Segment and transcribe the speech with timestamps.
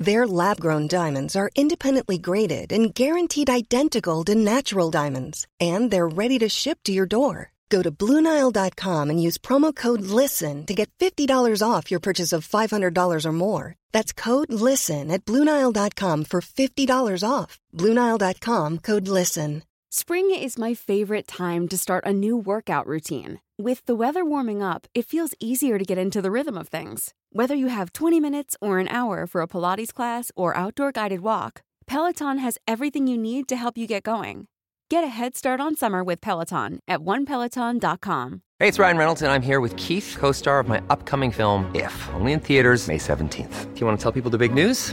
[0.00, 6.08] Their lab grown diamonds are independently graded and guaranteed identical to natural diamonds, and they're
[6.08, 7.52] ready to ship to your door.
[7.68, 12.48] Go to Bluenile.com and use promo code LISTEN to get $50 off your purchase of
[12.48, 13.76] $500 or more.
[13.92, 17.60] That's code LISTEN at Bluenile.com for $50 off.
[17.76, 19.62] Bluenile.com code LISTEN.
[19.92, 23.40] Spring is my favorite time to start a new workout routine.
[23.58, 27.12] With the weather warming up, it feels easier to get into the rhythm of things.
[27.32, 31.20] Whether you have 20 minutes or an hour for a Pilates class or outdoor guided
[31.20, 34.48] walk, Peloton has everything you need to help you get going.
[34.90, 38.42] Get a head start on summer with Peloton at onepeloton.com.
[38.58, 41.70] Hey, it's Ryan Reynolds, and I'm here with Keith, co star of my upcoming film,
[41.72, 43.74] If, only in theaters, May 17th.
[43.74, 44.92] Do you want to tell people the big news?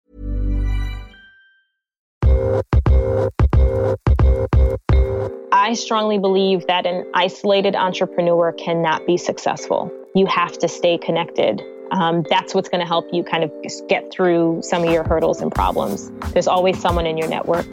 [5.51, 9.91] I strongly believe that an isolated entrepreneur cannot be successful.
[10.15, 11.61] You have to stay connected.
[11.91, 13.51] Um, that's what's going to help you kind of
[13.87, 16.11] get through some of your hurdles and problems.
[16.33, 17.67] There's always someone in your network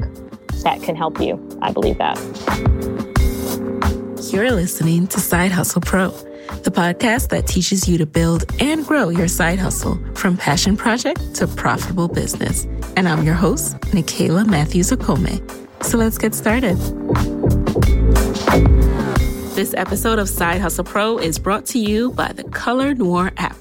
[0.62, 1.58] that can help you.
[1.62, 2.97] I believe that.
[4.20, 6.10] You're listening to Side Hustle Pro,
[6.64, 11.36] the podcast that teaches you to build and grow your side hustle from passion project
[11.36, 12.64] to profitable business.
[12.96, 15.40] And I'm your host, Nicaila Matthews Okome.
[15.84, 16.76] So let's get started.
[19.54, 23.56] This episode of Side Hustle Pro is brought to you by the Color Noir app.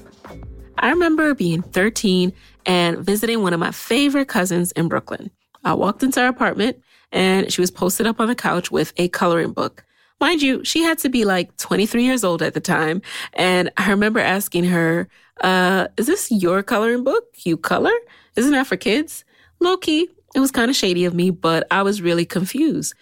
[0.76, 2.32] I remember being 13
[2.66, 5.30] and visiting one of my favorite cousins in Brooklyn.
[5.64, 6.82] I walked into her apartment
[7.12, 9.84] and she was posted up on the couch with a coloring book.
[10.20, 13.02] Mind you, she had to be like 23 years old at the time.
[13.34, 15.08] And I remember asking her,
[15.42, 17.24] uh, is this your coloring book?
[17.44, 17.92] You color?
[18.34, 19.24] Isn't that for kids?
[19.60, 22.94] Low key, it was kind of shady of me, but I was really confused.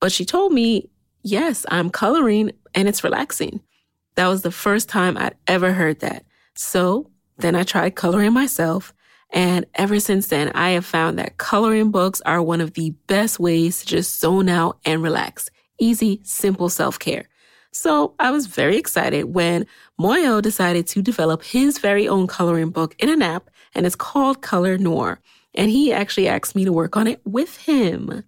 [0.00, 0.88] But she told me,
[1.22, 3.60] yes, I'm coloring and it's relaxing.
[4.14, 6.24] That was the first time I'd ever heard that.
[6.54, 8.92] So then I tried coloring myself.
[9.30, 13.38] And ever since then, I have found that coloring books are one of the best
[13.38, 15.50] ways to just zone out and relax.
[15.78, 17.28] Easy, simple self care.
[17.70, 19.66] So I was very excited when
[20.00, 24.42] Moyo decided to develop his very own coloring book in an app, and it's called
[24.42, 25.20] Color Noir.
[25.54, 28.24] And he actually asked me to work on it with him.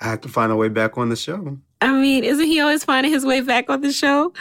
[0.00, 1.58] I have to find a way back on the show.
[1.80, 4.32] I mean, isn't he always finding his way back on the show?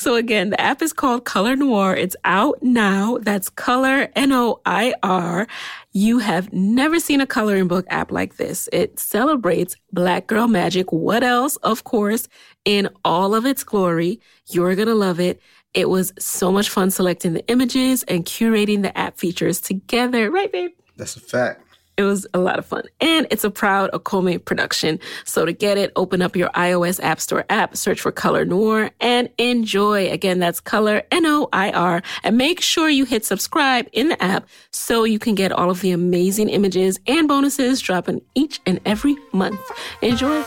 [0.00, 1.94] So again, the app is called Color Noir.
[1.94, 3.18] It's out now.
[3.18, 5.46] That's Color N O I R.
[5.92, 8.66] You have never seen a coloring book app like this.
[8.72, 10.90] It celebrates Black girl magic.
[10.90, 11.56] What else?
[11.56, 12.28] Of course,
[12.64, 14.20] in all of its glory.
[14.48, 15.38] You're going to love it.
[15.74, 20.30] It was so much fun selecting the images and curating the app features together.
[20.30, 20.70] Right, babe?
[20.96, 21.69] That's a fact.
[22.00, 22.84] It was a lot of fun.
[23.02, 24.98] And it's a proud Okome production.
[25.26, 28.90] So to get it, open up your iOS App Store app, search for Color Noir,
[29.02, 30.10] and enjoy.
[30.10, 32.00] Again, that's Color N O I R.
[32.24, 35.82] And make sure you hit subscribe in the app so you can get all of
[35.82, 39.60] the amazing images and bonuses dropping each and every month.
[40.00, 40.42] Enjoy.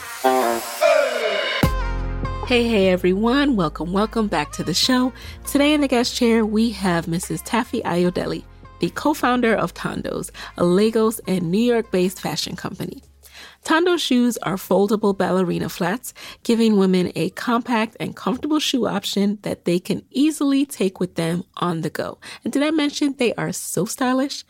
[2.47, 3.55] Hey, hey, everyone.
[3.55, 5.13] Welcome, welcome back to the show.
[5.45, 7.43] Today in the guest chair, we have Mrs.
[7.43, 8.43] Taffi Ayodele
[8.83, 13.01] the co founder of Thando's, a Lagos and New York based fashion company.
[13.63, 16.13] Thando shoes are foldable ballerina flats,
[16.43, 21.45] giving women a compact and comfortable shoe option that they can easily take with them
[21.55, 22.17] on the go.
[22.43, 24.43] And did I mention they are so stylish?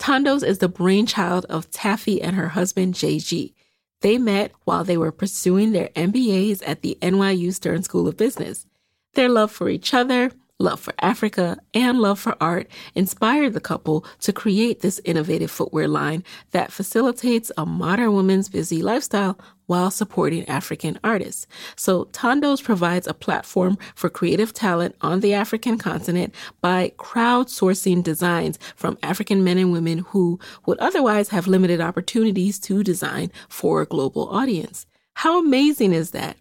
[0.00, 3.54] Thando's is the brainchild of Taffi and her husband, JG.
[4.00, 8.66] They met while they were pursuing their MBAs at the NYU Stern School of Business.
[9.14, 14.04] Their love for each other love for Africa, and love for art inspired the couple
[14.20, 20.48] to create this innovative footwear line that facilitates a modern woman's busy lifestyle while supporting
[20.48, 21.46] African artists.
[21.76, 28.58] So Thando's provides a platform for creative talent on the African continent by crowdsourcing designs
[28.76, 33.86] from African men and women who would otherwise have limited opportunities to design for a
[33.86, 34.86] global audience.
[35.14, 36.36] How amazing is that?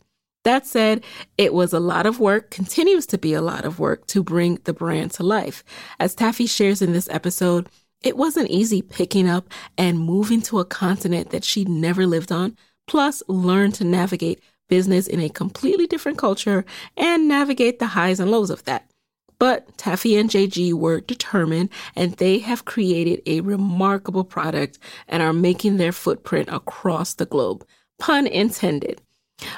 [0.45, 1.03] That said,
[1.39, 4.59] it was a lot of work, continues to be a lot of work to bring
[4.63, 5.63] the brand to life.
[5.99, 7.67] As Taffi shares in this episode,
[8.03, 12.55] it wasn't easy picking up and moving to a continent that she'd never lived on,
[12.85, 14.39] plus learn to navigate
[14.69, 16.63] business in a completely different culture
[16.95, 18.91] and navigate the highs and lows of that.
[19.39, 24.77] But Taffi and JG were determined and they have created a remarkable product
[25.07, 27.65] and are making their footprint across the globe.
[27.97, 29.01] Pun intended.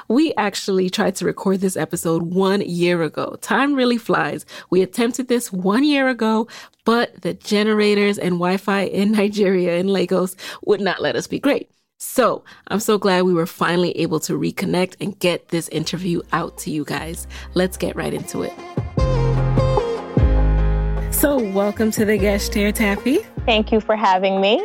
[0.08, 3.36] We actually tried to record this episode one year ago.
[3.40, 4.44] Time really flies.
[4.70, 6.48] We attempted this one year ago,
[6.84, 11.38] but the generators and Wi Fi in Nigeria and Lagos would not let us be
[11.38, 11.70] great.
[11.98, 16.56] So I'm so glad we were finally able to reconnect and get this interview out
[16.58, 17.26] to you guys.
[17.54, 18.52] Let's get right into it.
[21.18, 23.26] So, welcome to the guest chair, Taffi.
[23.44, 24.64] Thank you for having me.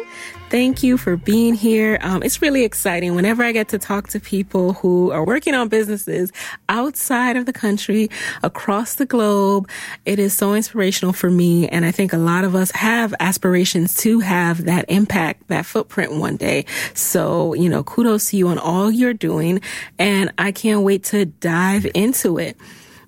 [0.51, 1.97] Thank you for being here.
[2.01, 5.67] Um, it's really exciting whenever I get to talk to people who are working on
[5.67, 6.31] businesses
[6.69, 8.07] outside of the country,
[8.43, 9.67] across the globe.
[10.05, 11.67] It is so inspirational for me.
[11.69, 16.13] And I think a lot of us have aspirations to have that impact, that footprint
[16.13, 16.67] one day.
[16.93, 19.59] So, you know, kudos to you on all you're doing.
[19.97, 22.57] And I can't wait to dive into it.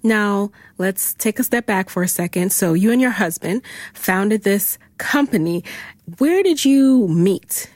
[0.05, 2.53] Now, let's take a step back for a second.
[2.53, 3.63] So you and your husband
[3.95, 5.63] founded this company.
[6.19, 7.71] Where did you meet?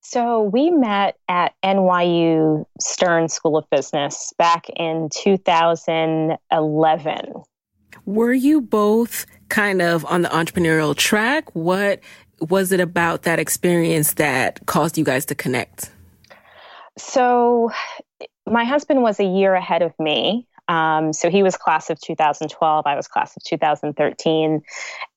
[0.00, 7.32] So we met at NYU Stern School of Business back in 2011.
[8.04, 11.54] Were you both kind of on the entrepreneurial track?
[11.54, 12.00] What
[12.40, 15.92] was it about that experience that caused you guys to connect?
[16.98, 17.70] So
[18.50, 20.48] my husband was a year ahead of me.
[20.70, 24.62] Um, so he was class of 2012, I was class of 2013.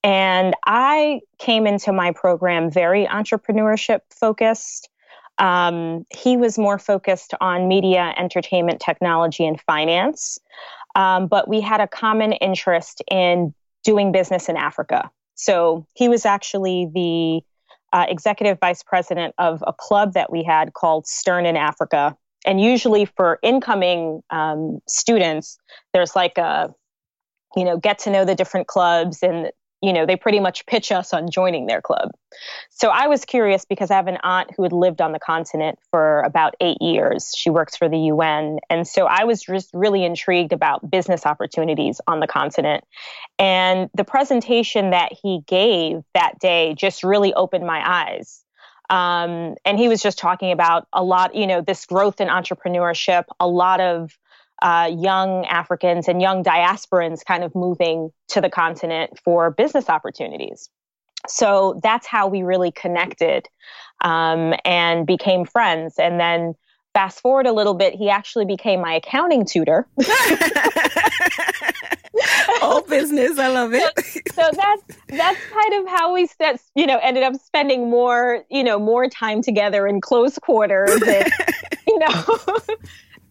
[0.04, 4.90] And I came into my program very entrepreneurship focused.
[5.38, 10.40] Um, he was more focused on media, entertainment, technology, and finance.
[10.96, 13.54] Um, but we had a common interest in
[13.84, 15.12] doing business in Africa.
[15.36, 17.42] So he was actually the
[17.96, 22.62] uh, executive vice president of a club that we had called Stern in Africa and
[22.62, 25.58] usually for incoming um, students
[25.94, 26.74] there's like a
[27.56, 29.52] you know get to know the different clubs and
[29.82, 32.10] you know they pretty much pitch us on joining their club.
[32.70, 35.78] So i was curious because i have an aunt who had lived on the continent
[35.92, 37.34] for about eight years.
[37.36, 42.00] She works for the un and so i was just really intrigued about business opportunities
[42.08, 42.84] on the continent.
[43.40, 48.43] And the presentation that he gave that day just really opened my eyes
[48.90, 53.26] um, and he was just talking about a lot, you know, this growth in entrepreneurship,
[53.40, 54.18] a lot of
[54.62, 60.70] uh, young Africans and young diasporans kind of moving to the continent for business opportunities.
[61.28, 63.48] So that's how we really connected
[64.02, 65.96] um, and became friends.
[65.98, 66.56] And then
[66.94, 69.88] fast forward a little bit, he actually became my accounting tutor.
[72.62, 73.92] All business, I love it.
[74.34, 76.30] So, so, that's that's kind of how we
[76.76, 81.02] you know ended up spending more you know more time together in close quarters.
[81.02, 81.32] And,
[81.88, 82.38] you know,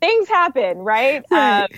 [0.00, 1.25] things happen, right?
[1.31, 1.62] right.
[1.62, 1.69] Um,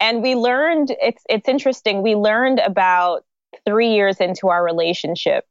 [0.00, 2.02] and we learned it's it's interesting.
[2.02, 3.24] We learned about
[3.66, 5.44] three years into our relationship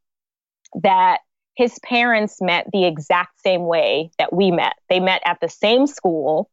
[0.82, 1.20] that
[1.58, 4.74] his parents met the exact same way that we met.
[4.90, 6.52] They met at the same school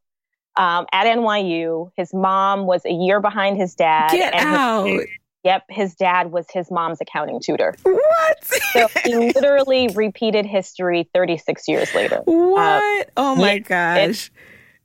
[0.56, 1.90] um, at NYU.
[1.94, 4.12] His mom was a year behind his dad.
[4.12, 4.87] Get out.
[4.87, 5.06] His,
[5.44, 7.75] yep, his dad was his mom's accounting tutor.
[7.82, 8.44] What?
[8.73, 12.23] so he literally repeated history 36 years later.
[12.25, 13.06] What?
[13.08, 13.99] Uh, oh my gosh.
[13.99, 14.30] It,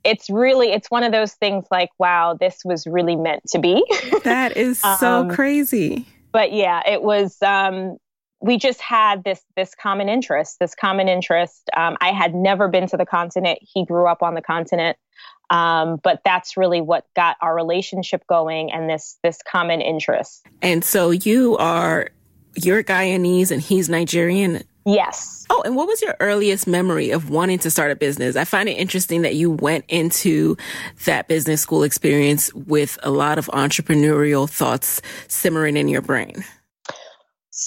[0.04, 3.84] it's really it's one of those things like wow this was really meant to be
[4.24, 4.88] that is so
[5.20, 7.98] um, crazy but yeah it was um
[8.40, 11.68] we just had this this common interest this common interest.
[11.76, 13.58] Um, i had never been to the continent.
[13.62, 14.96] He grew up on the continent.
[15.50, 20.46] Um, but that's really what got our relationship going and this this common interest.
[20.62, 22.10] And so you are
[22.56, 24.62] you're guyanese and he's nigerian?
[24.86, 25.46] Yes.
[25.50, 28.36] Oh and what was your earliest memory of wanting to start a business?
[28.36, 30.56] I find it interesting that you went into
[31.04, 36.44] that business school experience with a lot of entrepreneurial thoughts simmering in your brain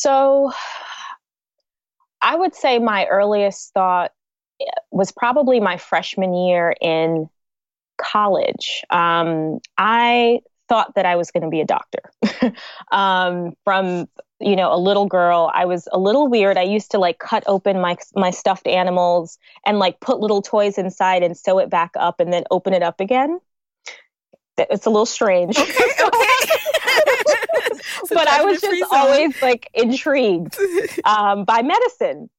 [0.03, 0.51] so
[2.22, 4.12] I would say my earliest thought
[4.60, 7.29] eh, was probably my freshman year in
[7.98, 8.83] college.
[8.89, 12.12] Um, I thought that I was going to be a doctor.
[12.91, 14.10] um, from
[14.41, 16.57] you know a little girl, I was a little weird.
[16.57, 20.77] I used to like cut open my my stuffed animals and like put little toys
[20.77, 23.39] inside and sew it back up and then open it up again.
[24.57, 25.57] It's a little strange.
[25.57, 26.60] Okay, okay.
[28.15, 30.58] but I was just always like intrigued
[31.05, 32.29] um, by medicine.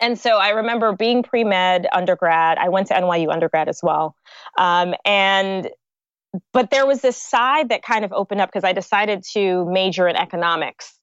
[0.00, 2.58] And so I remember being pre med undergrad.
[2.58, 4.16] I went to NYU undergrad as well.
[4.58, 5.70] Um, and
[6.52, 10.08] but there was this side that kind of opened up because I decided to major
[10.08, 10.98] in economics.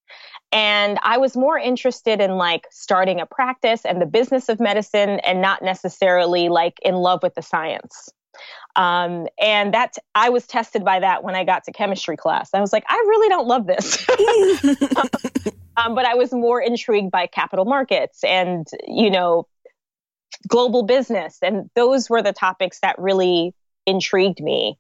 [0.51, 5.19] And I was more interested in like starting a practice and the business of medicine
[5.19, 8.09] and not necessarily like in love with the science.
[8.79, 12.51] Um, and that I was tested by that when I got to chemistry class.
[12.53, 14.07] I was like, I really don't love this.
[15.77, 19.47] um, but I was more intrigued by capital markets and, you know,
[20.47, 21.39] global business.
[21.41, 23.53] And those were the topics that really
[23.85, 24.77] intrigued me.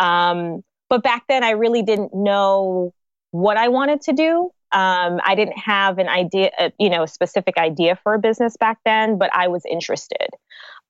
[0.00, 2.94] Um, but back then, I really didn't know
[3.32, 4.50] what I wanted to do.
[4.72, 8.56] Um, I didn't have an idea, uh, you know, a specific idea for a business
[8.56, 10.28] back then, but I was interested.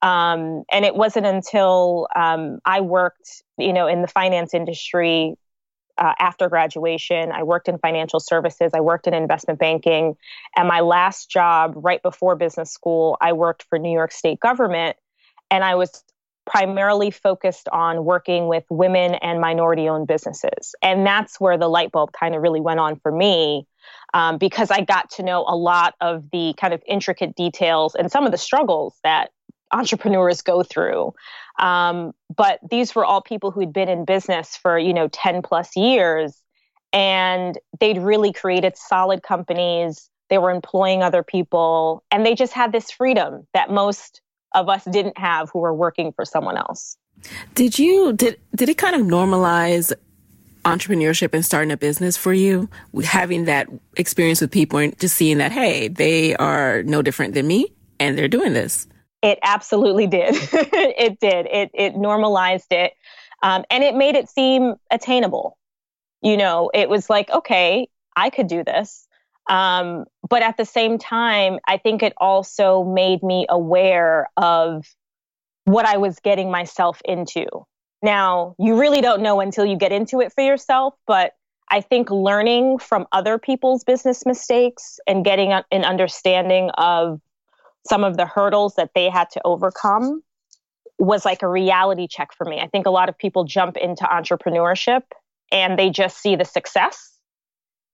[0.03, 5.37] Um, and it wasn't until um, I worked, you know, in the finance industry
[5.99, 7.31] uh, after graduation.
[7.31, 8.73] I worked in financial services.
[8.75, 10.17] I worked in investment banking.
[10.57, 14.97] And my last job, right before business school, I worked for New York State government.
[15.51, 16.03] And I was
[16.45, 20.75] primarily focused on working with women and minority owned businesses.
[20.83, 23.67] And that's where the light bulb kind of really went on for me.
[24.15, 28.11] Um, because I got to know a lot of the kind of intricate details and
[28.11, 29.31] some of the struggles that
[29.73, 31.15] entrepreneurs go through.
[31.59, 35.77] Um, but these were all people who'd been in business for, you know, 10 plus
[35.77, 36.41] years
[36.93, 40.11] and they'd really created solid companies.
[40.29, 44.21] They were employing other people and they just had this freedom that most
[44.55, 46.97] of us didn't have who were working for someone else.
[47.55, 49.93] Did you, did, did it kind of normalize
[50.65, 52.69] entrepreneurship and starting a business for you?
[53.05, 57.47] Having that experience with people and just seeing that, hey, they are no different than
[57.47, 58.87] me and they're doing this.
[59.23, 60.35] It absolutely did.
[60.53, 61.47] it did.
[61.47, 62.95] It it normalized it,
[63.43, 65.57] um, and it made it seem attainable.
[66.21, 69.07] You know, it was like, okay, I could do this.
[69.49, 74.87] Um, but at the same time, I think it also made me aware of
[75.65, 77.47] what I was getting myself into.
[78.03, 81.33] Now, you really don't know until you get into it for yourself, but
[81.71, 87.21] I think learning from other people's business mistakes and getting an understanding of
[87.87, 90.23] some of the hurdles that they had to overcome
[90.99, 92.61] was like a reality check for me.
[92.61, 95.03] I think a lot of people jump into entrepreneurship
[95.51, 97.19] and they just see the success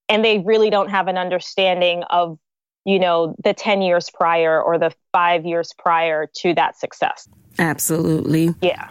[0.09, 2.39] and they really don't have an understanding of
[2.85, 7.29] you know the 10 years prior or the 5 years prior to that success.
[7.59, 8.55] Absolutely.
[8.63, 8.89] Yeah.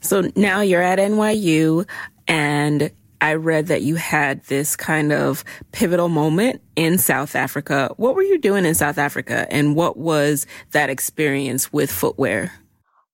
[0.00, 1.86] So now you're at NYU
[2.28, 2.90] and
[3.24, 7.90] I read that you had this kind of pivotal moment in South Africa.
[7.96, 12.52] What were you doing in South Africa and what was that experience with footwear?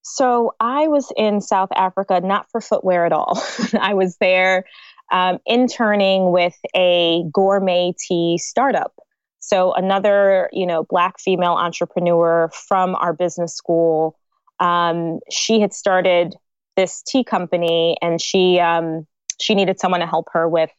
[0.03, 3.41] So I was in South Africa not for footwear at all.
[3.81, 4.65] I was there
[5.13, 8.93] um, interning with a gourmet tea startup.
[9.39, 14.17] So another, you know, black female entrepreneur from our business school.
[14.59, 16.35] Um, she had started
[16.75, 19.07] this tea company, and she um,
[19.41, 20.71] she needed someone to help her with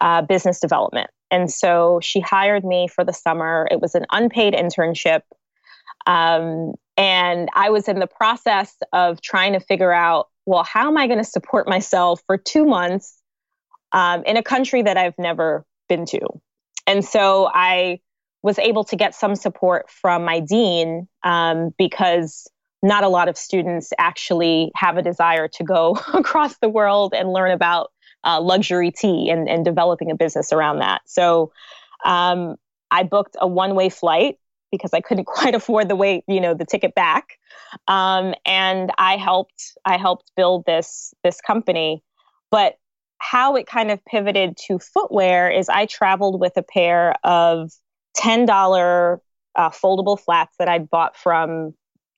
[0.00, 1.10] uh, business development.
[1.30, 3.68] And so she hired me for the summer.
[3.70, 5.22] It was an unpaid internship.
[6.06, 10.96] Um, and I was in the process of trying to figure out well, how am
[10.96, 13.22] I going to support myself for two months
[13.92, 16.20] um, in a country that I've never been to?
[16.86, 18.00] And so I
[18.42, 22.50] was able to get some support from my dean um, because
[22.82, 27.32] not a lot of students actually have a desire to go across the world and
[27.32, 27.92] learn about
[28.24, 31.02] uh, luxury tea and, and developing a business around that.
[31.06, 31.52] So
[32.04, 32.56] um,
[32.90, 34.38] I booked a one way flight
[34.70, 37.38] because I couldn't quite afford the way, you know, the ticket back.
[37.88, 42.02] Um, and I helped, I helped build this, this company.
[42.50, 42.76] But
[43.18, 47.70] how it kind of pivoted to footwear is I traveled with a pair of
[48.16, 49.18] $10
[49.56, 51.74] uh, foldable flats that I'd bought from,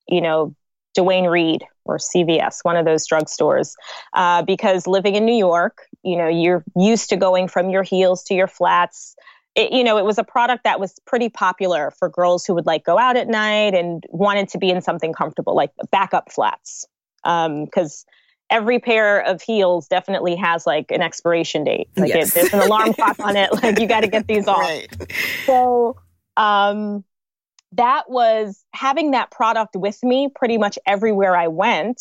[0.09, 0.55] you know,
[0.95, 3.73] Duane Reade or CVS, one of those drugstores,
[4.15, 8.23] uh, because living in New York, you know, you're used to going from your heels
[8.25, 9.15] to your flats.
[9.55, 12.67] It, you know, it was a product that was pretty popular for girls who would
[12.67, 16.87] like go out at night and wanted to be in something comfortable, like backup flats,
[17.23, 18.05] because.
[18.07, 18.13] Um,
[18.51, 21.89] every pair of heels definitely has like an expiration date.
[21.97, 22.29] Like yes.
[22.29, 23.51] it, there's an alarm clock on it.
[23.51, 24.59] Like you got to get these off.
[24.59, 24.89] Right.
[25.47, 25.97] So,
[26.37, 27.03] um,
[27.73, 32.01] that was having that product with me pretty much everywhere I went.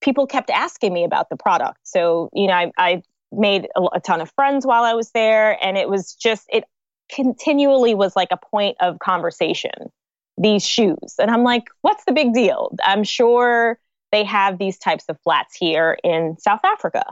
[0.00, 1.78] People kept asking me about the product.
[1.84, 3.02] So, you know, I, I
[3.32, 5.58] made a, a ton of friends while I was there.
[5.64, 6.64] And it was just, it
[7.10, 9.90] continually was like a point of conversation,
[10.38, 11.14] these shoes.
[11.18, 12.74] And I'm like, what's the big deal?
[12.84, 13.78] I'm sure
[14.12, 17.04] they have these types of flats here in South Africa.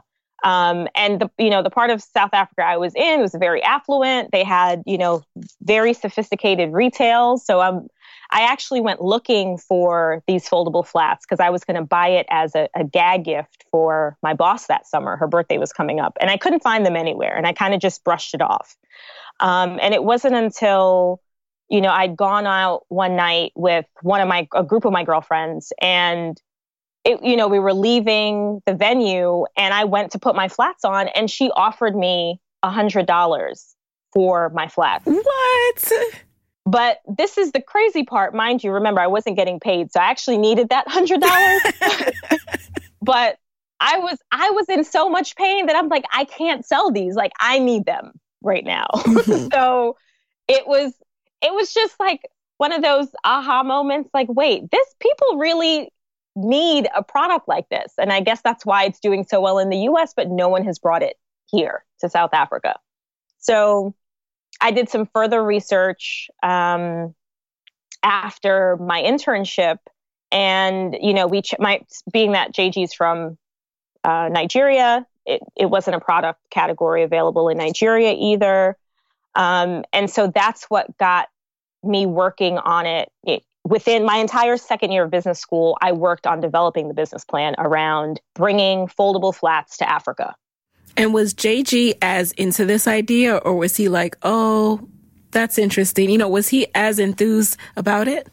[0.42, 3.62] Um, and the you know the part of South Africa I was in was very
[3.62, 4.30] affluent.
[4.30, 5.22] They had you know
[5.62, 7.38] very sophisticated retail.
[7.38, 7.88] So um,
[8.30, 12.26] I actually went looking for these foldable flats because I was going to buy it
[12.30, 15.16] as a, a gag gift for my boss that summer.
[15.16, 17.36] Her birthday was coming up, and I couldn't find them anywhere.
[17.36, 18.76] And I kind of just brushed it off.
[19.40, 21.20] Um, and it wasn't until
[21.68, 25.04] you know I'd gone out one night with one of my a group of my
[25.04, 26.40] girlfriends and
[27.04, 30.84] it, you know, we were leaving the venue and I went to put my flats
[30.84, 33.76] on and she offered me a hundred dollars
[34.12, 35.04] for my flats.
[35.04, 35.94] What?
[36.66, 38.72] But this is the crazy part, mind you.
[38.72, 42.40] Remember, I wasn't getting paid, so I actually needed that hundred dollars.
[43.02, 43.36] but
[43.80, 47.14] I was I was in so much pain that I'm like, I can't sell these.
[47.14, 48.86] Like, I need them right now.
[48.94, 49.48] Mm-hmm.
[49.52, 49.96] so
[50.48, 50.94] it was
[51.42, 52.22] it was just like
[52.56, 54.10] one of those aha moments.
[54.14, 55.90] Like, wait, this people really
[56.36, 57.92] need a product like this.
[57.98, 60.64] And I guess that's why it's doing so well in the US, but no one
[60.64, 61.16] has brought it
[61.50, 62.74] here to South Africa.
[63.38, 63.94] So
[64.60, 67.14] I did some further research um,
[68.02, 69.78] after my internship.
[70.32, 71.80] And, you know, we, ch- my,
[72.12, 73.38] being that JG's from
[74.02, 78.76] uh, Nigeria, it, it wasn't a product category available in Nigeria either.
[79.34, 81.28] Um, and so that's what got
[81.82, 86.26] me working on it, it within my entire second year of business school, I worked
[86.26, 90.34] on developing the business plan around bringing foldable flats to Africa.
[90.96, 94.88] And was JG as into this idea, or was he like, oh,
[95.30, 96.10] that's interesting?
[96.10, 98.28] You know, was he as enthused about it?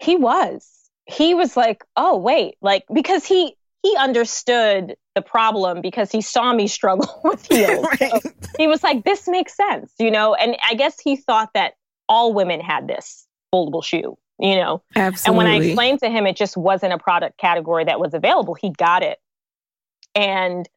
[0.00, 0.66] He was.
[1.06, 6.52] He was like, oh, wait, like, because he, he understood the problem because he saw
[6.52, 7.86] me struggle with heels.
[8.00, 8.22] right.
[8.22, 10.34] so he was like, this makes sense, you know?
[10.34, 11.74] And I guess he thought that
[12.08, 16.26] all women had this foldable shoe you know absolutely and when i explained to him
[16.26, 19.18] it just wasn't a product category that was available he got it
[20.14, 20.68] and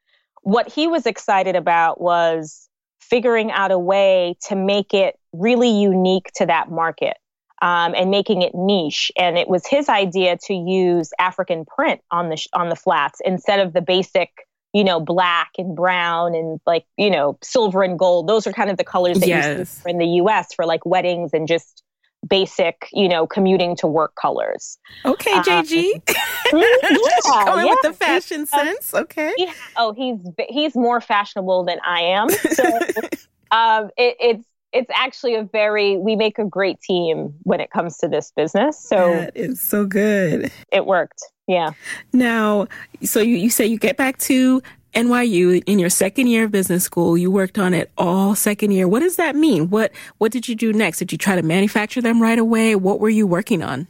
[0.42, 2.68] what he was excited about was
[3.00, 7.18] figuring out a way to make it really unique to that market
[7.62, 12.30] um, and making it niche and it was his idea to use african print on
[12.30, 14.30] the on the flats instead of the basic
[14.74, 18.70] you know black and brown and like you know silver and gold those are kind
[18.70, 19.58] of the colors that yes.
[19.58, 21.84] you see in the us for like weddings and just
[22.28, 24.78] basic, you know, commuting to work colors.
[25.06, 25.94] Okay, JG.
[25.96, 26.02] Um,
[26.54, 27.72] yeah, Going yeah.
[27.72, 28.94] with the fashion sense.
[28.94, 29.34] Okay.
[29.38, 30.18] He, oh, he's
[30.50, 32.30] he's more fashionable than I am.
[32.30, 32.64] So
[33.52, 37.98] um, it, it's it's actually a very we make a great team when it comes
[37.98, 38.80] to this business.
[38.80, 40.52] So that is so good.
[40.72, 41.22] It worked.
[41.48, 41.72] Yeah.
[42.14, 42.68] Now,
[43.04, 44.62] so you, you say you get back to
[44.94, 47.18] NYU in your second year of business school.
[47.18, 48.88] You worked on it all second year.
[48.88, 49.70] What does that mean?
[49.70, 51.00] What what did you do next?
[51.00, 52.76] Did you try to manufacture them right away?
[52.76, 53.88] What were you working on?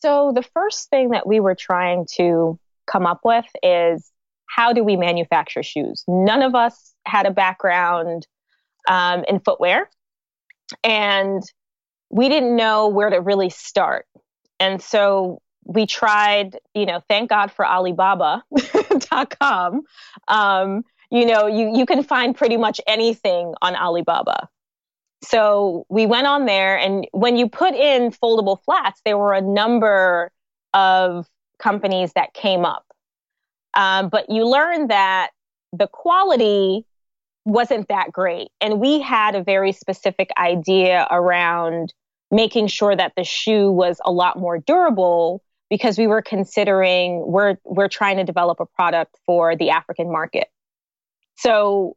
[0.00, 4.10] So the first thing that we were trying to come up with is
[4.46, 6.04] how do we manufacture shoes?
[6.06, 8.26] None of us had a background
[8.88, 9.88] um, in footwear,
[10.82, 11.42] and
[12.10, 14.06] we didn't know where to really start.
[14.60, 18.42] And so we tried, you know, thank God for Alibaba.com.
[20.28, 24.48] Um, you know, you, you can find pretty much anything on Alibaba.
[25.22, 29.40] So we went on there, and when you put in foldable flats, there were a
[29.40, 30.32] number
[30.72, 32.84] of companies that came up.
[33.74, 35.30] Um, but you learn that
[35.72, 36.84] the quality
[37.44, 38.48] wasn't that great.
[38.60, 41.92] And we had a very specific idea around
[42.30, 45.42] making sure that the shoe was a lot more durable
[45.74, 50.46] because we were considering we're we're trying to develop a product for the African market.
[51.34, 51.96] So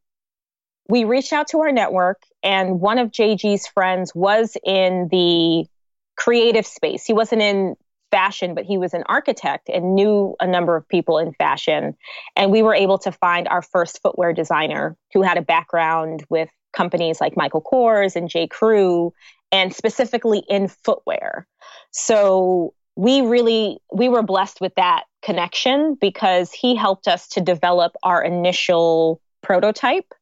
[0.89, 5.67] we reached out to our network and one of JG's friends was in the
[6.15, 7.05] creative space.
[7.05, 7.75] He wasn't in
[8.09, 11.95] fashion, but he was an architect and knew a number of people in fashion.
[12.35, 16.49] And we were able to find our first footwear designer who had a background with
[16.73, 18.47] companies like Michael Kors and J.
[18.47, 19.13] Crew
[19.51, 21.45] and specifically in footwear.
[21.91, 27.93] So we really we were blessed with that connection because he helped us to develop
[28.01, 30.13] our initial prototype.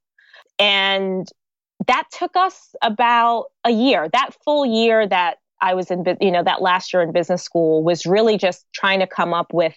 [0.59, 1.27] And
[1.87, 4.09] that took us about a year.
[4.11, 7.81] That full year that i was in you know that last year in business school
[7.81, 9.73] was really just trying to come up with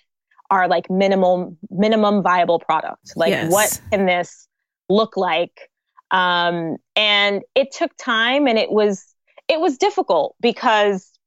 [0.50, 3.12] our like minimum minimum viable product.
[3.14, 3.52] Like yes.
[3.52, 4.48] what can this
[4.88, 5.70] look like?
[6.11, 9.04] Um, and it took time and it was
[9.46, 11.17] it was difficult because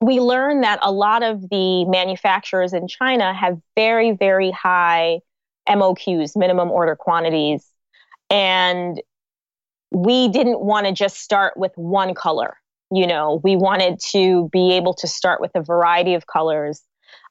[0.00, 5.20] we learned that a lot of the manufacturers in China have very, very high
[5.68, 7.66] MOQs, minimum order quantities.
[8.30, 9.00] And
[9.90, 12.56] we didn't want to just start with one color.
[12.90, 16.82] You know, we wanted to be able to start with a variety of colors.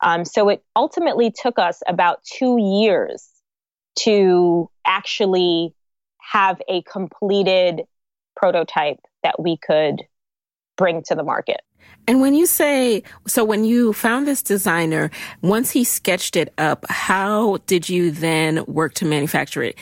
[0.01, 3.27] Um, so it ultimately took us about two years
[3.99, 5.73] to actually
[6.19, 7.83] have a completed
[8.35, 10.01] prototype that we could
[10.77, 11.61] bring to the market.
[12.07, 15.09] And when you say, so when you found this designer,
[15.41, 19.77] once he sketched it up, how did you then work to manufacture it?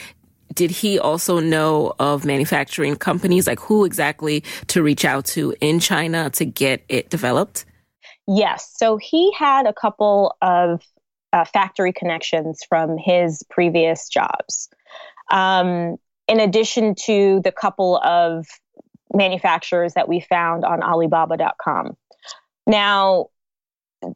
[0.54, 3.48] Did he also know of manufacturing companies?
[3.48, 7.66] Like who exactly to reach out to in China to get it developed?
[8.28, 8.72] Yes.
[8.76, 10.82] So he had a couple of
[11.34, 14.70] uh, factory connections from his previous jobs.
[15.32, 18.46] Um, in addition to the couple of
[19.14, 21.96] manufacturers that we found on Alibaba.com.
[22.68, 23.28] Now,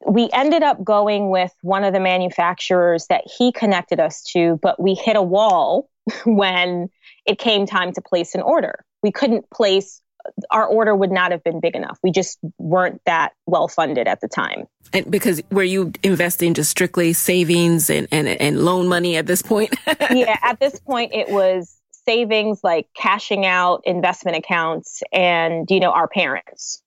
[0.07, 4.81] we ended up going with one of the manufacturers that he connected us to, but
[4.81, 5.89] we hit a wall
[6.25, 6.89] when
[7.25, 8.83] it came time to place an order.
[9.03, 10.01] We couldn't place
[10.49, 11.99] our order would not have been big enough.
[12.03, 14.65] We just weren't that well funded at the time.
[14.93, 19.41] And because were you investing just strictly savings and, and, and loan money at this
[19.41, 19.75] point?
[20.11, 25.91] yeah, at this point it was savings like cashing out investment accounts and you know
[25.91, 26.81] our parents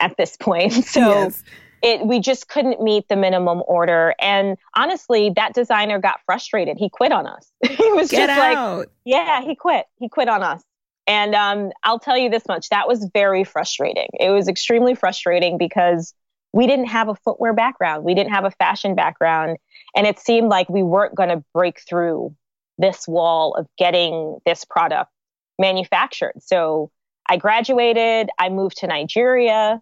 [0.00, 0.72] at this point.
[0.86, 1.42] So yes.
[1.82, 4.14] it we just couldn't meet the minimum order.
[4.20, 6.76] And honestly that designer got frustrated.
[6.78, 7.50] He quit on us.
[7.68, 8.78] He was Get just out.
[8.78, 9.86] like yeah he quit.
[9.98, 10.62] He quit on us.
[11.08, 12.68] And um, i'll tell you this much.
[12.70, 14.08] That was very frustrating.
[14.18, 16.14] It was extremely frustrating because
[16.52, 18.02] we didn't have a footwear background.
[18.04, 19.58] We didn't have a fashion background.
[19.94, 22.34] And it seemed like we weren't going to break through
[22.78, 25.10] this wall of getting this product
[25.58, 26.34] manufactured.
[26.40, 26.90] So
[27.28, 29.80] I graduated, I moved to Nigeria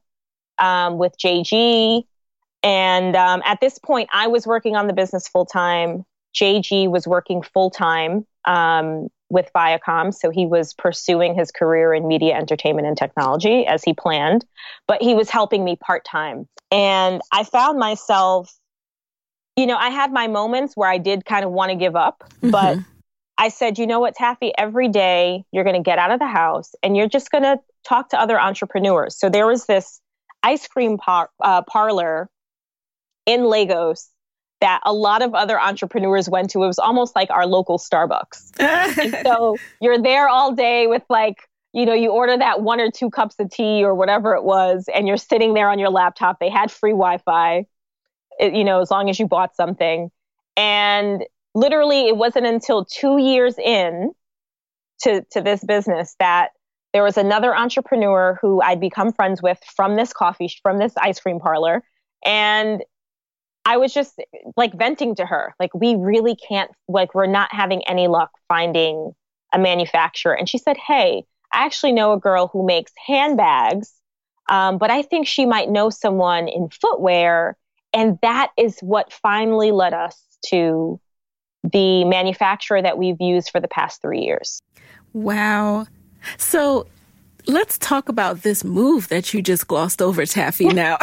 [0.59, 2.05] um, with JG.
[2.63, 6.05] And um, at this point, I was working on the business full time.
[6.35, 10.15] JG was working full time um, with Viacom.
[10.15, 14.45] So he was pursuing his career in media, entertainment, and technology as he planned,
[14.89, 16.49] but he was helping me part time.
[16.71, 18.55] And I found myself
[19.57, 22.25] you know, I had my moments where I did kind of want to give up,
[22.37, 22.51] mm-hmm.
[22.51, 22.79] but
[23.38, 26.27] I said, you know what, Taffi, every day you're going to get out of the
[26.27, 29.19] house and you're just going to talk to other entrepreneurs.
[29.19, 30.01] So there was this
[30.43, 32.29] ice cream par- uh, parlor
[33.27, 34.11] in Lagos
[34.61, 36.62] that a lot of other entrepreneurs went to.
[36.62, 39.23] It was almost like our local Starbucks.
[39.25, 43.11] so you're there all day with like, you know, you order that one or two
[43.11, 46.38] cups of tea or whatever it was, and you're sitting there on your laptop.
[46.38, 47.67] They had free Wi Fi
[48.40, 50.11] you know, as long as you bought something.
[50.57, 54.12] And literally, it wasn't until two years in
[55.03, 56.51] to, to this business that
[56.92, 61.20] there was another entrepreneur who I'd become friends with from this coffee, from this ice
[61.20, 61.83] cream parlor.
[62.25, 62.83] And
[63.64, 64.20] I was just
[64.57, 69.12] like venting to her, like, we really can't, like, we're not having any luck finding
[69.53, 70.35] a manufacturer.
[70.35, 73.92] And she said, Hey, I actually know a girl who makes handbags,
[74.49, 77.57] um, but I think she might know someone in footwear
[77.95, 81.01] and that is what finally led us to
[81.63, 84.61] the manufacturer that we've used for the past three years.
[85.15, 85.87] Wow.
[86.37, 86.87] So
[87.47, 90.65] let's talk about this move that you just glossed over, Taffi.
[90.75, 90.99] Now,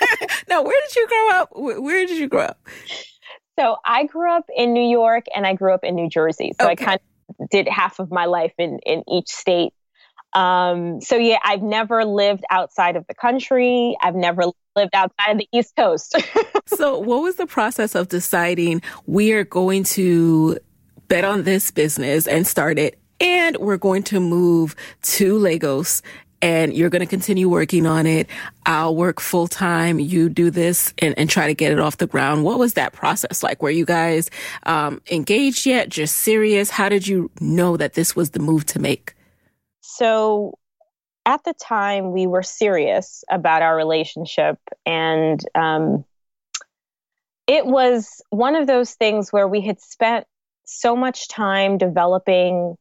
[0.48, 1.50] now, where did you grow up?
[1.54, 2.66] Where did you grow up?
[3.58, 6.52] So I grew up in New York and I grew up in New Jersey.
[6.60, 6.84] So okay.
[6.84, 7.00] I kind
[7.40, 9.72] of did half of my life in, in each state.
[10.36, 13.96] Um, so yeah, I've never lived outside of the country.
[14.02, 14.42] I've never
[14.76, 16.14] lived outside of the East Coast.
[16.66, 20.58] so what was the process of deciding we are going to
[21.08, 26.02] bet on this business and start it and we're going to move to Lagos
[26.42, 28.28] and you're going to continue working on it.
[28.66, 29.98] I'll work full time.
[29.98, 32.44] You do this and, and, try to get it off the ground.
[32.44, 33.62] What was that process like?
[33.62, 34.28] Were you guys
[34.64, 35.88] um, engaged yet?
[35.88, 36.68] Just serious?
[36.68, 39.15] How did you know that this was the move to make?
[39.96, 40.58] So
[41.24, 44.58] at the time, we were serious about our relationship.
[44.84, 46.04] And um,
[47.46, 50.26] it was one of those things where we had spent
[50.64, 52.76] so much time developing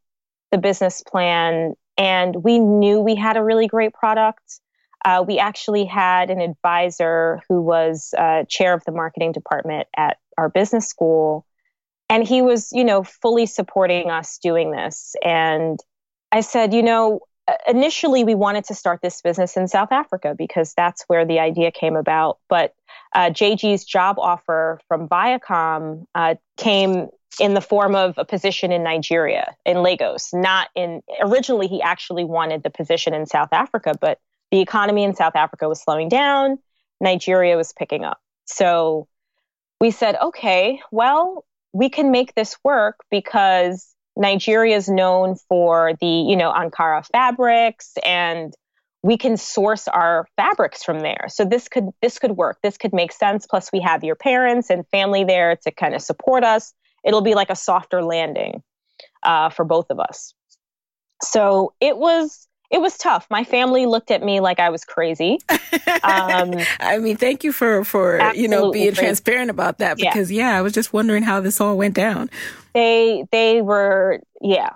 [0.52, 4.60] the business plan, and we knew we had a really great product.
[5.04, 10.18] Uh, we actually had an advisor who was uh, chair of the marketing department at
[10.38, 11.46] our business school
[12.10, 15.80] and he was you know fully supporting us doing this and
[16.32, 17.22] I said, you know,
[17.68, 21.72] initially we wanted to start this business in South Africa because that's where the idea
[21.72, 22.40] came about.
[22.50, 22.74] But
[23.14, 27.08] uh, JG's job offer from Viacom uh, came
[27.40, 30.34] in the form of a position in Nigeria, in Lagos.
[30.34, 34.20] Not in originally, he actually wanted the position in South Africa, but
[34.52, 36.58] the economy in South Africa was slowing down.
[37.02, 38.20] Nigeria was picking up.
[38.46, 39.08] So
[39.82, 46.08] we said, okay, well, we can make this work because Nigeria is known for the,
[46.08, 48.54] you know, Ankara fabrics and
[49.04, 51.26] we can source our fabrics from there.
[51.28, 52.58] So this could this could work.
[52.64, 53.46] This could make sense.
[53.46, 56.74] Plus we have your parents and family there to kind of support us.
[57.04, 58.64] It'll be like a softer landing
[59.22, 60.34] uh, for both of us.
[61.22, 63.28] So it was it was tough.
[63.30, 65.40] My family looked at me like I was crazy.
[66.04, 69.02] Um, I mean, thank you for for you know being crazy.
[69.02, 70.52] transparent about that because yeah.
[70.52, 72.30] yeah, I was just wondering how this all went down.
[72.74, 74.70] They they were yeah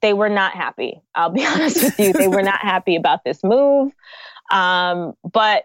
[0.00, 1.00] they were not happy.
[1.14, 3.92] I'll be honest with you, they were not happy about this move.
[4.50, 5.64] Um, but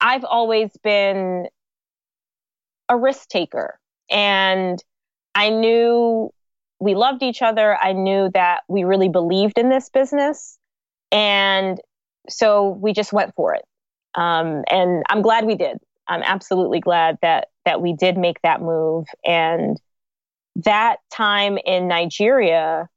[0.00, 1.48] I've always been
[2.88, 3.78] a risk taker,
[4.10, 4.82] and
[5.34, 6.30] I knew
[6.80, 7.76] we loved each other.
[7.80, 10.58] I knew that we really believed in this business.
[11.12, 11.78] And
[12.28, 13.64] so we just went for it.
[14.14, 15.78] Um, and I'm glad we did.
[16.08, 19.06] I'm absolutely glad that that we did make that move.
[19.24, 19.80] And
[20.56, 22.88] that time in Nigeria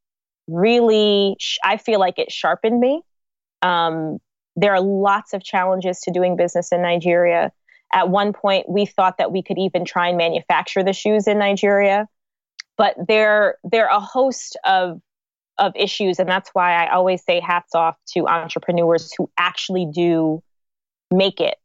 [0.47, 3.01] really, I feel like it sharpened me.
[3.61, 4.19] Um,
[4.55, 7.51] there are lots of challenges to doing business in Nigeria.
[7.93, 11.37] At one point, we thought that we could even try and manufacture the shoes in
[11.37, 12.07] Nigeria,
[12.77, 14.99] but there there are a host of
[15.57, 16.19] of issues.
[16.19, 20.43] And that's why I always say hats off to entrepreneurs who actually do
[21.11, 21.57] make it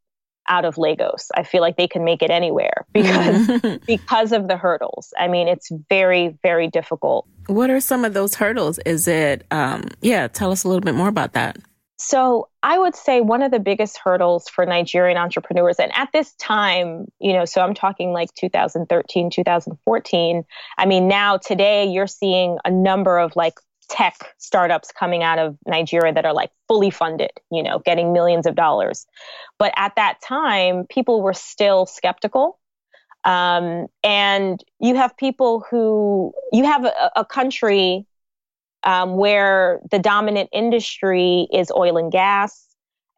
[0.48, 1.28] out of Lagos.
[1.34, 5.14] I feel like they can make it anywhere because because of the hurdles.
[5.18, 7.26] I mean, it's very very difficult.
[7.46, 8.78] What are some of those hurdles?
[8.84, 11.56] Is it um yeah, tell us a little bit more about that.
[12.02, 16.32] So, I would say one of the biggest hurdles for Nigerian entrepreneurs and at this
[16.36, 20.44] time, you know, so I'm talking like 2013, 2014.
[20.78, 23.52] I mean, now today you're seeing a number of like
[23.90, 28.46] tech startups coming out of Nigeria that are like fully funded, you know, getting millions
[28.46, 29.06] of dollars.
[29.58, 32.58] But at that time, people were still skeptical.
[33.24, 38.06] Um, and you have people who, you have a, a country
[38.84, 42.66] um, where the dominant industry is oil and gas.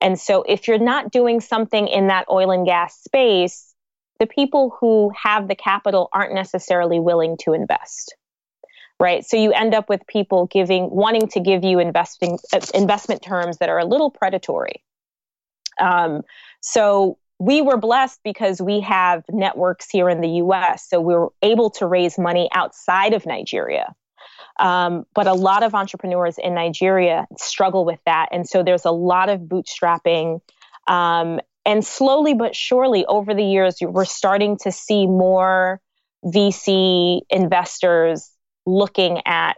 [0.00, 3.72] And so if you're not doing something in that oil and gas space,
[4.18, 8.16] the people who have the capital aren't necessarily willing to invest
[9.02, 9.26] right?
[9.26, 13.58] So you end up with people giving, wanting to give you investing uh, investment terms
[13.58, 14.84] that are a little predatory.
[15.80, 16.22] Um,
[16.60, 20.88] so we were blessed because we have networks here in the U.S.
[20.88, 23.92] So we were able to raise money outside of Nigeria.
[24.60, 28.92] Um, but a lot of entrepreneurs in Nigeria struggle with that, and so there's a
[28.92, 30.40] lot of bootstrapping.
[30.86, 35.80] Um, and slowly but surely, over the years, we're starting to see more
[36.24, 38.31] VC investors
[38.66, 39.56] looking at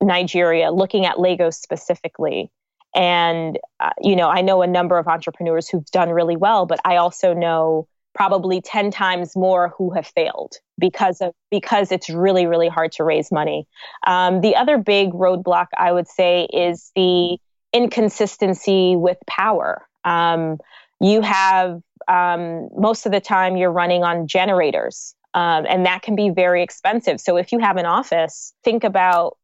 [0.00, 2.50] Nigeria, looking at Lagos specifically.
[2.94, 6.80] And, uh, you know, I know a number of entrepreneurs who've done really well, but
[6.84, 12.46] I also know probably 10 times more who have failed because of because it's really
[12.46, 13.66] really hard to raise money.
[14.06, 17.38] Um, the other big roadblock i would say is the
[17.72, 19.86] inconsistency with power.
[20.04, 20.58] Um,
[21.00, 26.16] you have um, most of the time you're running on generators um, and that can
[26.16, 27.20] be very expensive.
[27.20, 29.36] So if you have an office, think about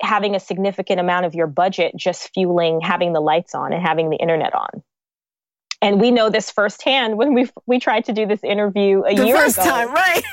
[0.00, 4.10] having a significant amount of your budget just fueling having the lights on and having
[4.10, 4.82] the internet on.
[5.82, 9.26] And we know this firsthand when we we tried to do this interview a the
[9.26, 9.66] year first ago.
[9.66, 10.22] time, right?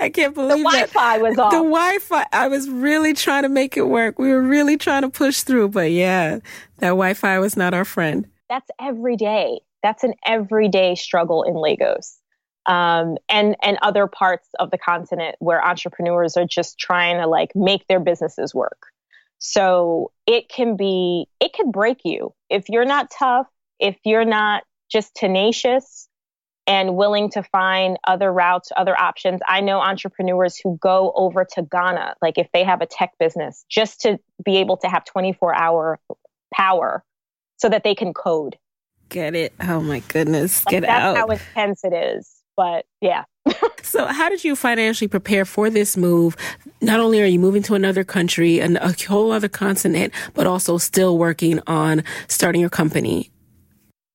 [0.00, 1.50] I can't believe the Wi-Fi was off.
[1.50, 2.26] The Wi-Fi.
[2.32, 4.18] I was really trying to make it work.
[4.18, 6.36] We were really trying to push through, but yeah,
[6.78, 8.26] that Wi-Fi was not our friend.
[8.48, 9.60] That's every day.
[9.82, 12.17] That's an everyday struggle in Lagos
[12.68, 17.50] um, and and other parts of the continent where entrepreneurs are just trying to like
[17.56, 18.86] make their businesses work.
[19.38, 23.46] So it can be it can break you if you're not tough,
[23.80, 26.08] if you're not just tenacious
[26.66, 29.40] and willing to find other routes, other options.
[29.48, 33.64] I know entrepreneurs who go over to Ghana, like if they have a tech business,
[33.70, 35.98] just to be able to have 24 hour
[36.52, 37.02] power
[37.56, 38.58] so that they can code.
[39.08, 39.54] Get it?
[39.62, 40.62] Oh my goodness.
[40.66, 41.14] Get like, out.
[41.14, 43.22] That's how intense it is but yeah.
[43.82, 46.36] so, how did you financially prepare for this move?
[46.82, 50.76] Not only are you moving to another country and a whole other continent, but also
[50.76, 53.30] still working on starting your company.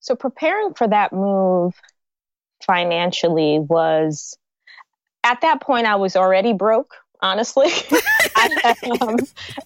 [0.01, 1.73] So, preparing for that move
[2.67, 4.37] financially was
[5.23, 7.69] at that point, I was already broke, honestly.
[8.35, 9.17] I, um,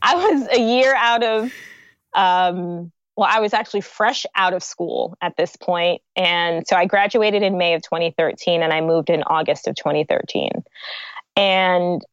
[0.04, 1.52] I was a year out of
[2.14, 6.04] um, well, I was actually fresh out of school at this point.
[6.16, 10.52] And so I graduated in May of 2013 and I moved in August of 2013.
[11.36, 12.06] And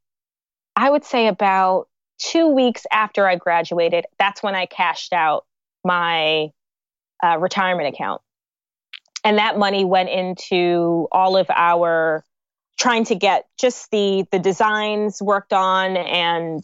[0.74, 1.88] I would say about
[2.18, 5.44] two weeks after I graduated, that's when I cashed out
[5.84, 6.48] my
[7.22, 8.22] uh, retirement account.
[9.22, 12.24] And that money went into all of our
[12.78, 16.62] trying to get just the the designs worked on and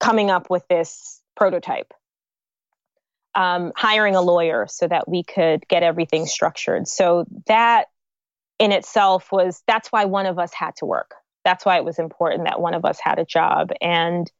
[0.00, 1.92] coming up with this prototype.
[3.36, 6.86] Um, hiring a lawyer so that we could get everything structured.
[6.86, 7.86] So that
[8.60, 11.14] in itself was that's why one of us had to work.
[11.44, 13.72] That's why it was important that one of us had a job.
[13.80, 14.30] And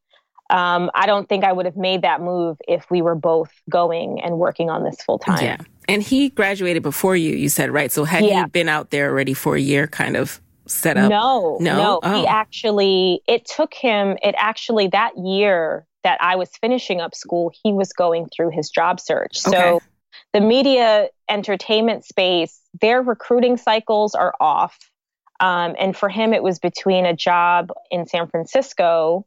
[0.49, 4.21] um, I don't think I would have made that move if we were both going
[4.23, 5.43] and working on this full time.
[5.43, 5.57] Yeah.
[5.89, 7.91] And he graduated before you, you said, right?
[7.91, 8.45] So had Yeah.
[8.45, 11.11] he been out there already for a year, kind of set up?
[11.11, 11.77] No, No?
[11.77, 12.01] no.
[12.03, 12.21] Oh.
[12.21, 17.53] He actually, it took him, it actually, that year that I was finishing up school,
[17.63, 19.39] he was going through his job search.
[19.39, 19.81] So
[20.33, 24.79] the media entertainment space, their recruiting cycles are off.
[25.41, 29.27] Um, and for him, it was between a job in San Francisco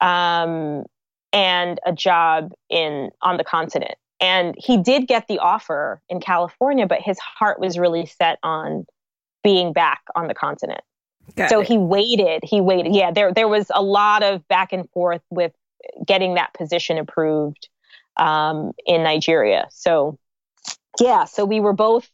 [0.00, 0.84] um,
[1.32, 3.94] and a job in on the continent.
[4.20, 8.84] And he did get the offer in California, but his heart was really set on
[9.44, 10.80] being back on the continent.
[11.36, 11.68] Got so it.
[11.68, 12.42] he waited.
[12.42, 12.94] He waited.
[12.94, 15.52] Yeah, there there was a lot of back and forth with
[16.06, 17.68] getting that position approved
[18.16, 19.66] um, in Nigeria.
[19.70, 20.18] So
[21.00, 22.08] yeah, so we were both,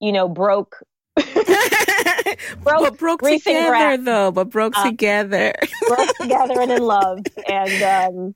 [0.00, 0.76] you know, broke.
[2.64, 4.30] but broke together, though.
[4.30, 5.54] But broke Uh, together.
[5.88, 8.34] broke together and in love and um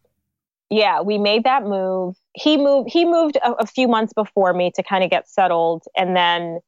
[0.68, 4.70] yeah we made that move he moved he moved a, a few months before me
[4.74, 6.58] to kind of get settled and then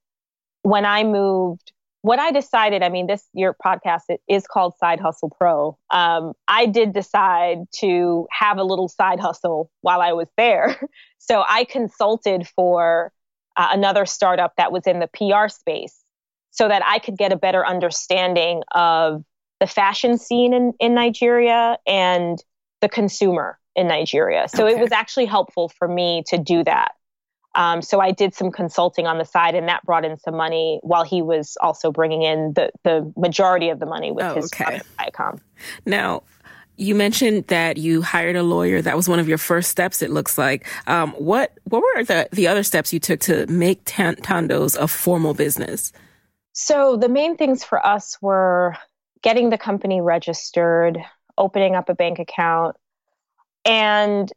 [0.62, 1.72] when i moved
[2.08, 6.32] what i decided i mean this your podcast it is called side hustle pro um,
[6.48, 10.80] i did decide to have a little side hustle while i was there
[11.18, 13.12] so i consulted for
[13.56, 16.02] uh, another startup that was in the pr space
[16.50, 19.22] so that i could get a better understanding of
[19.60, 22.42] the fashion scene in, in Nigeria and
[22.80, 24.46] the consumer in Nigeria.
[24.48, 26.92] So it was actually helpful for me to do that.
[27.58, 30.78] Um, so I did some consulting on the side, and that brought in some money
[30.82, 34.46] while he was also bringing in the the majority of the money with Oh, his
[34.46, 34.80] okay.
[34.98, 35.40] Viacom.
[35.84, 36.22] Now,
[36.76, 38.80] you mentioned that you hired a lawyer.
[38.80, 40.02] That was one of your first steps.
[40.02, 40.68] It looks like.
[40.86, 44.86] Um, what What were the the other steps you took to make Tan- Thando's a
[44.86, 45.92] formal business?
[46.52, 48.76] So the main things for us were
[49.22, 50.98] getting the company registered,
[51.36, 52.76] opening up a bank account,
[53.64, 54.32] and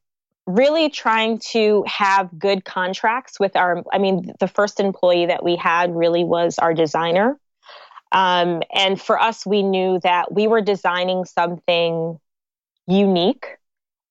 [0.55, 5.55] really trying to have good contracts with our I mean the first employee that we
[5.55, 7.37] had really was our designer.
[8.11, 12.19] Um, and for us we knew that we were designing something
[12.87, 13.57] unique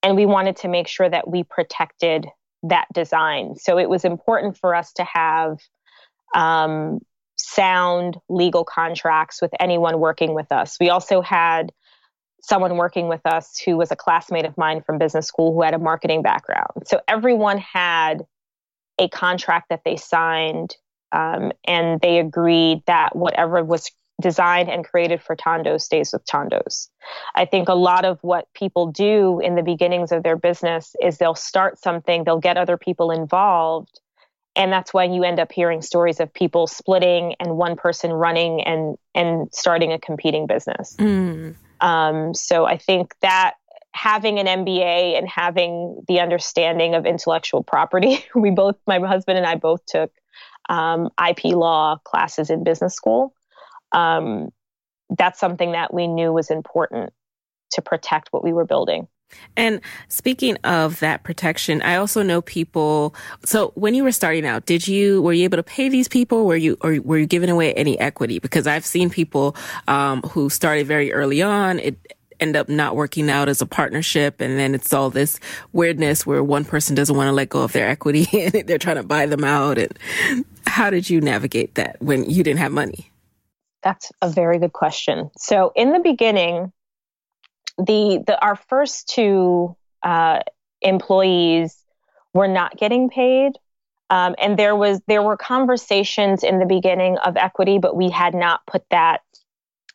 [0.03, 2.27] and we wanted to make sure that we protected
[2.63, 3.57] that design.
[3.57, 5.59] So it was important for us to have
[6.35, 7.01] um,
[7.39, 10.77] sound legal contracts with anyone working with us.
[10.81, 11.73] We also had
[12.43, 15.75] someone working with us who was a classmate of mine from business school who had
[15.75, 16.87] a marketing background.
[16.87, 18.25] So everyone had
[18.99, 20.77] a contract that they signed
[21.13, 26.91] um, and they agreed that whatever was designed and created for Thando stays with Thando's.
[27.35, 31.19] I think a lot of what people do in the beginnings of their business is
[31.19, 34.01] they'll start something, they'll get other people involved,
[34.57, 38.63] and that's when you end up hearing stories of people splitting and one person running
[38.63, 40.97] and and starting a competing business.
[40.99, 41.55] Mm.
[41.81, 43.55] Um, so I think that
[43.93, 49.47] having an MBA and having the understanding of intellectual property, we both, my husband and
[49.47, 50.13] I both took
[50.69, 53.35] um, IP law classes in business school.
[53.93, 54.51] Um,
[55.19, 57.13] that's something that we knew was important
[57.73, 59.09] to protect what we were building.
[59.57, 63.15] And speaking of that protection, I also know people.
[63.45, 66.47] So when you were starting out, did you were you able to pay these people?
[66.47, 68.39] Were you or were you giving away any equity?
[68.39, 69.57] Because I've seen people
[69.89, 71.79] um, who started very early on.
[71.79, 75.39] It end up not working out as a partnership, and then it's all this
[75.73, 78.97] weirdness where one person doesn't want to let go of their equity and they're trying
[78.97, 79.79] to buy them out.
[79.79, 83.11] And how did you navigate that when you didn't have money?
[83.83, 85.31] That's a very good question.
[85.37, 86.73] So in the beginning,
[87.87, 90.41] the the our first two uh,
[90.81, 91.77] employees
[92.33, 93.53] were not getting paid,
[94.09, 98.35] um, and there was there were conversations in the beginning of equity, but we had
[98.35, 99.21] not put that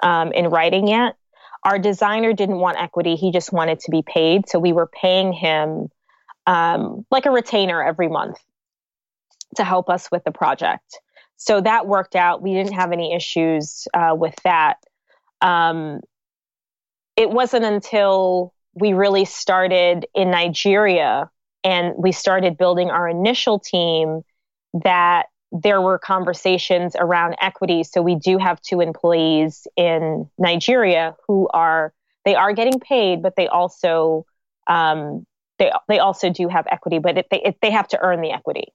[0.01, 1.15] um, in writing yet.
[1.63, 5.33] Our designer didn't want equity; he just wanted to be paid, so we were paying
[5.33, 5.89] him
[6.47, 8.37] um, like a retainer every month
[9.55, 10.99] to help us with the project.
[11.37, 12.41] So that worked out.
[12.41, 14.77] We didn't have any issues uh, with that.
[15.41, 16.01] Um,
[17.15, 21.29] it wasn't until we really started in Nigeria
[21.63, 24.21] and we started building our initial team
[24.83, 27.83] that there were conversations around equity.
[27.83, 31.93] So we do have two employees in Nigeria who are
[32.25, 34.25] they are getting paid, but they also
[34.67, 35.25] um,
[35.57, 38.31] they they also do have equity, but it, they it, they have to earn the
[38.31, 38.65] equity.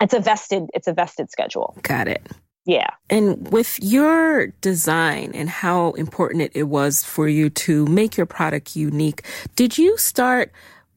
[0.00, 1.76] It's a vested it's a vested schedule.
[1.82, 2.22] Got it.
[2.66, 2.90] Yeah.
[3.08, 8.74] And with your design and how important it, was for you to make your product
[8.74, 9.22] unique,
[9.54, 10.50] did you start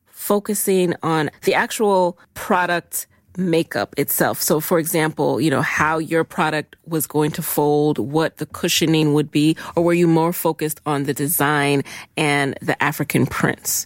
[0.08, 3.06] focusing on the actual product
[3.38, 4.42] makeup itself?
[4.42, 9.14] So, for example, you know, how your product was going to fold, what the cushioning
[9.14, 11.84] would be, or were you more focused on the design
[12.18, 13.86] and the African prints?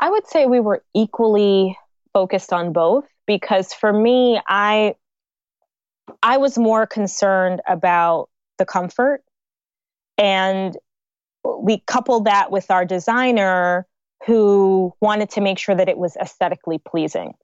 [0.00, 1.76] I would say we were equally
[2.14, 4.94] focused on both because for me, I
[6.22, 9.22] I was more concerned about the comfort.
[10.18, 10.76] And
[11.44, 13.86] we coupled that with our designer
[14.26, 17.34] who wanted to make sure that it was aesthetically pleasing.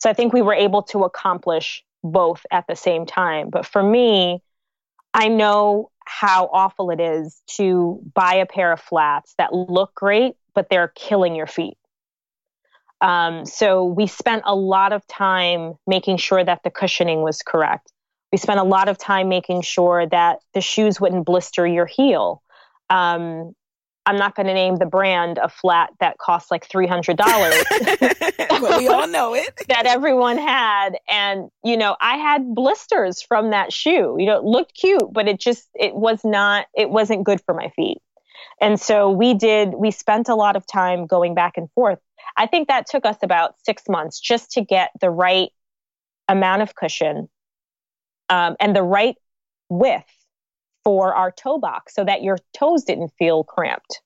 [0.00, 3.50] So I think we were able to accomplish both at the same time.
[3.50, 4.42] But for me,
[5.14, 10.34] I know how awful it is to buy a pair of flats that look great,
[10.54, 11.78] but they're killing your feet.
[13.00, 17.92] Um, so we spent a lot of time making sure that the cushioning was correct.
[18.32, 22.42] We spent a lot of time making sure that the shoes wouldn't blister your heel.
[22.88, 23.54] Um,
[24.06, 27.16] I'm not going to name the brand a flat that costs like $300.
[28.48, 29.60] but we all know it.
[29.68, 30.98] that everyone had.
[31.08, 34.16] And, you know, I had blisters from that shoe.
[34.18, 37.54] You know, it looked cute, but it just, it was not, it wasn't good for
[37.54, 37.98] my feet.
[38.60, 41.98] And so we did, we spent a lot of time going back and forth.
[42.36, 45.50] I think that took us about six months just to get the right
[46.28, 47.28] amount of cushion
[48.30, 49.16] um, and the right
[49.68, 50.04] width
[50.82, 54.00] for our toe box so that your toes didn't feel cramped.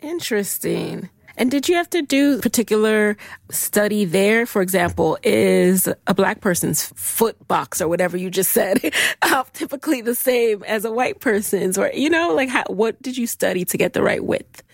[0.00, 1.10] Interesting.
[1.36, 3.16] And did you have to do particular
[3.48, 4.44] study there?
[4.44, 8.92] For example, is a black person's foot box or whatever you just said
[9.22, 11.78] uh, typically the same as a white person's?
[11.78, 14.64] Or, you know, like how, what did you study to get the right width?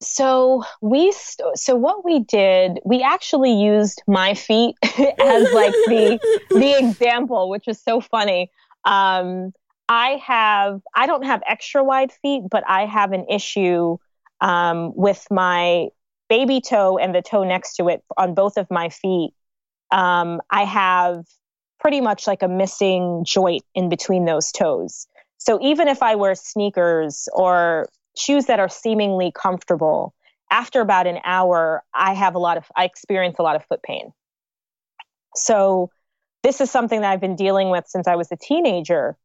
[0.00, 4.76] So we st- so what we did, we actually used my feet
[5.20, 6.18] as like the
[6.52, 8.50] the example, which is so funny.
[8.84, 9.52] Um,
[9.88, 13.96] I have I don't have extra wide feet, but I have an issue
[14.40, 15.88] um, with my
[16.28, 19.32] baby toe and the toe next to it on both of my feet.
[19.90, 21.24] Um, I have
[21.78, 25.06] pretty much like a missing joint in between those toes.
[25.38, 30.14] So even if I wear sneakers or shoes that are seemingly comfortable,
[30.50, 33.82] after about an hour, I have a lot of, I experience a lot of foot
[33.82, 34.12] pain.
[35.34, 35.90] So
[36.42, 39.16] this is something that I've been dealing with since I was a teenager.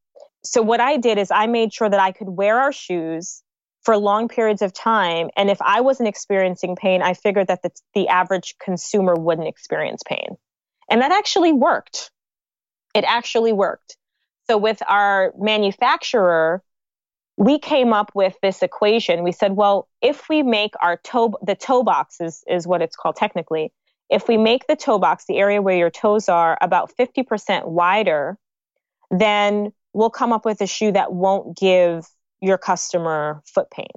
[0.43, 3.43] So what I did is I made sure that I could wear our shoes
[3.83, 5.29] for long periods of time.
[5.35, 10.01] And if I wasn't experiencing pain, I figured that the, the average consumer wouldn't experience
[10.07, 10.37] pain.
[10.89, 12.11] And that actually worked.
[12.95, 13.97] It actually worked.
[14.49, 16.63] So with our manufacturer,
[17.39, 19.23] we came up with this equation.
[19.23, 22.97] We said, well, if we make our toe, the toe box is, is what it's
[22.97, 23.71] called technically.
[24.09, 28.37] If we make the toe box, the area where your toes are, about 50% wider,
[29.09, 32.05] then we'll come up with a shoe that won't give
[32.41, 33.87] your customer foot pain.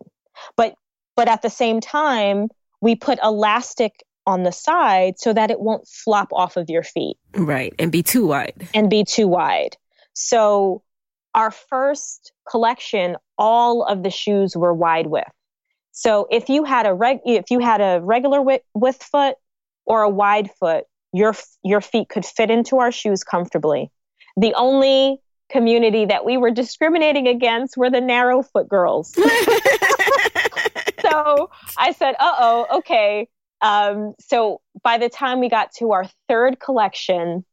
[0.57, 0.75] But
[1.17, 2.49] but at the same time,
[2.81, 7.17] we put elastic on the side so that it won't flop off of your feet.
[7.37, 8.69] Right, and be too wide.
[8.73, 9.77] And be too wide.
[10.15, 10.83] So
[11.35, 15.31] our first collection, all of the shoes were wide width.
[15.93, 19.37] So if you had a reg, if you had a regular width, width foot
[19.85, 23.91] or a wide foot, your your feet could fit into our shoes comfortably.
[24.37, 25.21] The only
[25.51, 29.13] community that we were discriminating against were the narrow foot girls.
[29.15, 29.23] so
[31.77, 33.29] I said, "Uh oh, okay."
[33.61, 37.45] Um, so by the time we got to our third collection,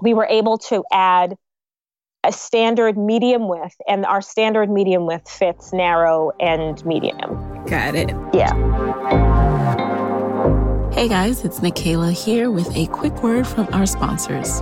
[0.00, 1.36] we were able to add
[2.24, 7.18] a standard medium width, and our standard medium width fits narrow and medium.
[7.66, 8.10] Got it.
[8.32, 8.52] Yeah.
[10.92, 14.60] Hey guys, it's Nicaila here with a quick word from our sponsors.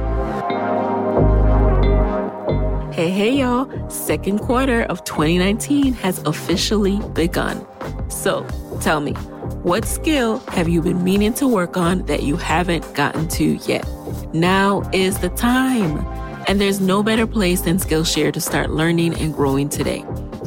[2.94, 3.88] Hey, hey, y'all.
[3.88, 7.64] Second quarter of 2019 has officially begun.
[8.10, 8.46] So
[8.80, 9.12] tell me,
[9.62, 13.88] what skill have you been meaning to work on that you haven't gotten to yet?
[14.34, 16.21] Now is the time.
[16.48, 20.02] And there's no better place than Skillshare to start learning and growing today.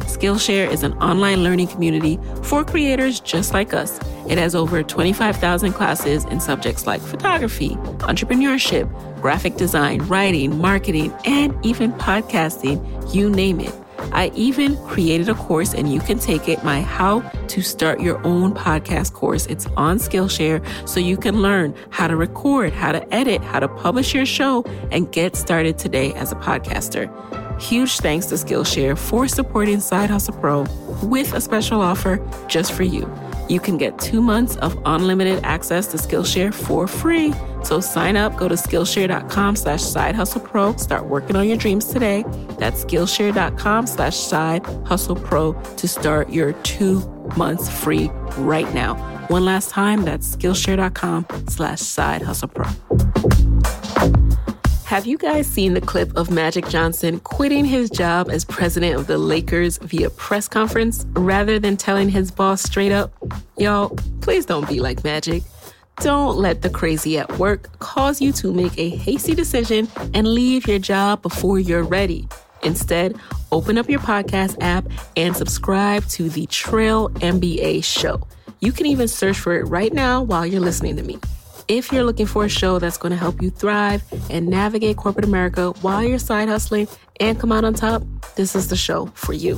[0.05, 3.99] Skillshare is an online learning community for creators just like us.
[4.27, 8.89] It has over 25,000 classes in subjects like photography, entrepreneurship,
[9.21, 13.73] graphic design, writing, marketing, and even podcasting, you name it.
[14.11, 18.25] I even created a course and you can take it, my How to Start Your
[18.25, 19.45] Own Podcast course.
[19.47, 23.67] It's on Skillshare so you can learn how to record, how to edit, how to
[23.67, 27.11] publish your show, and get started today as a podcaster.
[27.61, 30.65] Huge thanks to Skillshare for supporting Side Hustle Pro
[31.03, 33.09] with a special offer just for you.
[33.49, 37.33] You can get two months of unlimited access to Skillshare for free
[37.65, 41.85] So sign up, go to Skillshare.com slash side hustle pro, start working on your dreams
[41.85, 42.23] today.
[42.59, 47.01] That's Skillshare.com slash side hustle pro to start your two
[47.35, 48.95] months free right now.
[49.29, 52.65] One last time, that's Skillshare.com slash side hustle pro.
[54.95, 59.07] Have you guys seen the clip of Magic Johnson quitting his job as president of
[59.07, 63.11] the Lakers via press conference rather than telling his boss straight up?
[63.57, 63.89] Y'all,
[64.21, 65.43] please don't be like Magic.
[65.97, 70.65] Don't let the crazy at work cause you to make a hasty decision and leave
[70.65, 72.25] your job before you're ready.
[72.63, 73.17] Instead,
[73.51, 74.85] open up your podcast app
[75.17, 78.25] and subscribe to the Trill MBA show.
[78.61, 81.19] You can even search for it right now while you're listening to me.
[81.67, 85.25] If you're looking for a show that's going to help you thrive and navigate corporate
[85.25, 86.87] America while you're side hustling
[87.19, 88.03] and come out on top,
[88.35, 89.57] this is the show for you.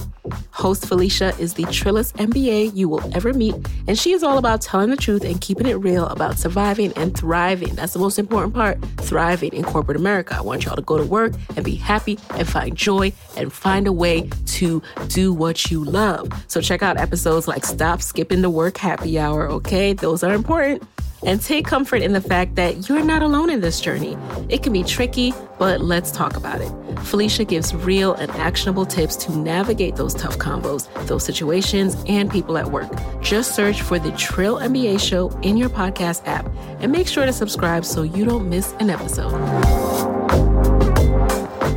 [0.52, 3.56] Host Felicia is the trillest MBA you will ever meet,
[3.88, 7.18] and she is all about telling the truth and keeping it real about surviving and
[7.18, 7.76] thriving.
[7.76, 10.36] That's the most important part thriving in corporate America.
[10.38, 13.86] I want y'all to go to work and be happy and find joy and find
[13.86, 16.32] a way to do what you love.
[16.48, 19.92] So check out episodes like Stop Skipping the Work Happy Hour, okay?
[19.92, 20.84] Those are important.
[21.26, 24.18] And take comfort in the fact that you're not alone in this journey.
[24.50, 26.72] It can be tricky, but let's talk about it.
[27.00, 32.58] Felicia gives real and actionable tips to navigate those tough combos, those situations, and people
[32.58, 32.92] at work.
[33.22, 36.48] Just search for the Trill MBA show in your podcast app
[36.80, 39.32] and make sure to subscribe so you don't miss an episode.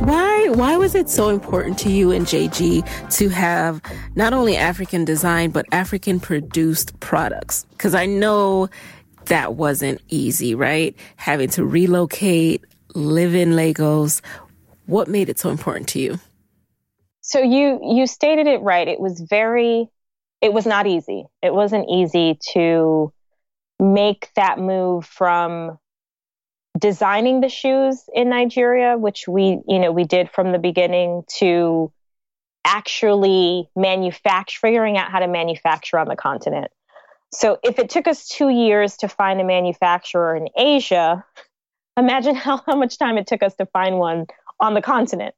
[0.01, 3.81] Why why was it so important to you and JG to have
[4.15, 7.65] not only African design but African produced products?
[7.77, 8.67] Cuz I know
[9.31, 10.93] that wasn't easy, right?
[11.15, 14.21] Having to relocate, live in Lagos.
[14.87, 16.19] What made it so important to you?
[17.21, 18.85] So you you stated it right.
[18.85, 19.87] It was very
[20.41, 21.25] it was not easy.
[21.41, 23.13] It wasn't easy to
[23.79, 25.79] make that move from
[26.77, 31.91] designing the shoes in Nigeria, which we, you know, we did from the beginning to
[32.65, 36.71] actually manufacturing, figuring out how to manufacture on the continent.
[37.33, 41.23] So if it took us two years to find a manufacturer in Asia,
[41.97, 44.27] imagine how, how much time it took us to find one
[44.59, 45.35] on the continent.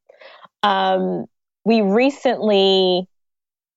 [0.63, 1.25] Um,
[1.65, 3.07] we recently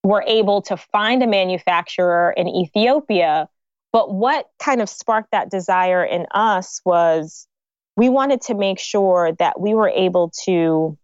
[0.03, 3.49] were able to find a manufacturer in Ethiopia.
[3.93, 7.47] But what kind of sparked that desire in us was
[7.97, 10.97] we wanted to make sure that we were able to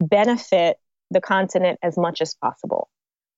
[0.00, 0.78] benefit
[1.10, 2.88] the continent as much as possible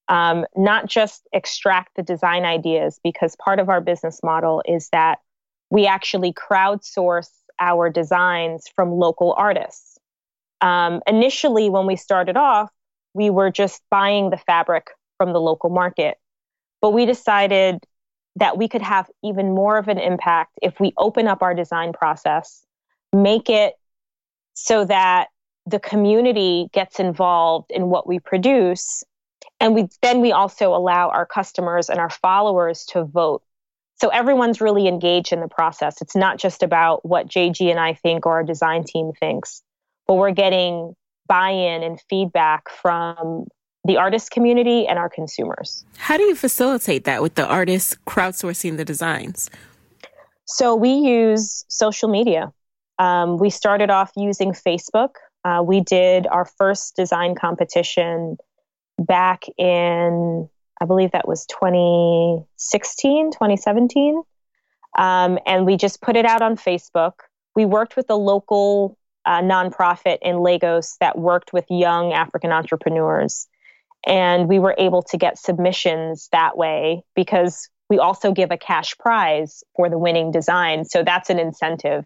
[0.09, 5.19] um, not just extract the design ideas, because part of our business model is that
[5.71, 9.99] we actually crowdsource our designs from local artists.
[10.61, 12.71] Um, initially, when we started off,
[13.15, 14.89] we were just buying the fabric
[15.19, 16.19] from the local market.
[16.81, 17.79] But we decided
[18.37, 21.93] that we could have even more of an impact if we open up our design
[21.93, 22.65] process,
[23.13, 23.75] make it
[24.53, 25.29] so that
[25.65, 29.03] the community gets involved in what we produce
[29.61, 33.43] and we then we also allow our customers and our followers to vote.
[33.99, 36.03] So everyone's really engaged in the process.
[36.03, 39.63] It's not just about what jg and i think or our design team thinks
[40.07, 40.95] but we're getting
[41.29, 43.47] buy-in and feedback from
[43.85, 45.85] the artist community and our consumers.
[45.97, 49.51] How do you facilitate that with the artists crowdsourcing the designs?
[50.45, 52.53] So we use social media.
[52.99, 55.11] Um, we started off using facebook.
[55.45, 58.37] Uh, we did our first design competition
[58.99, 60.49] back in,
[60.81, 64.23] I believe that was 2016, 2017.
[64.99, 67.13] Um, and we just put it out on Facebook.
[67.55, 73.49] We worked with a local uh, nonprofit in Lagos that worked with young African entrepreneurs.
[74.07, 78.97] And we were able to get submissions that way because we also give a cash
[78.99, 80.85] prize for the winning design.
[80.85, 82.05] So that's an incentive,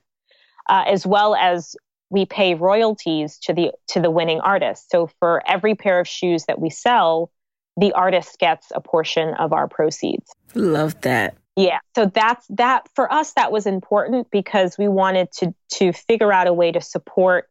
[0.69, 1.77] uh, as well as
[2.11, 4.91] we pay royalties to the to the winning artist.
[4.91, 7.31] So for every pair of shoes that we sell,
[7.77, 10.31] the artist gets a portion of our proceeds.
[10.55, 11.37] Love that.
[11.57, 11.79] Yeah.
[11.95, 16.47] So that's that for us that was important because we wanted to to figure out
[16.47, 17.49] a way to support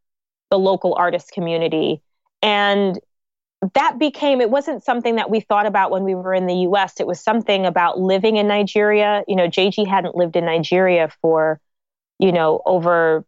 [0.49, 2.01] the local artist community
[2.41, 2.99] and
[3.73, 6.99] that became it wasn't something that we thought about when we were in the US
[6.99, 11.59] it was something about living in Nigeria you know JG hadn't lived in Nigeria for
[12.17, 13.25] you know over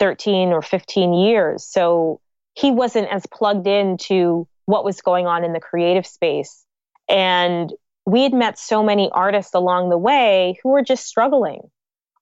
[0.00, 1.64] 13 or 15 years.
[1.64, 2.20] So
[2.54, 6.64] he wasn't as plugged into what was going on in the creative space.
[7.08, 7.72] And
[8.06, 11.60] we had met so many artists along the way who were just struggling.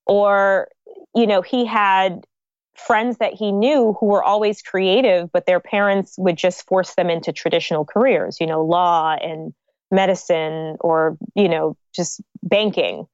[0.06, 0.68] Or,
[1.14, 2.24] you know, he had
[2.74, 7.10] friends that he knew who were always creative, but their parents would just force them
[7.10, 9.52] into traditional careers, you know, law and
[9.90, 13.06] medicine or, you know, just banking.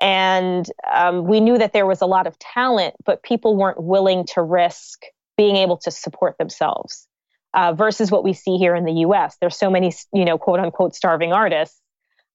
[0.00, 4.26] And um, we knew that there was a lot of talent, but people weren't willing
[4.34, 5.02] to risk
[5.36, 7.06] being able to support themselves
[7.54, 9.36] uh, versus what we see here in the U.S.
[9.40, 11.80] There's so many, you know, quote unquote starving artists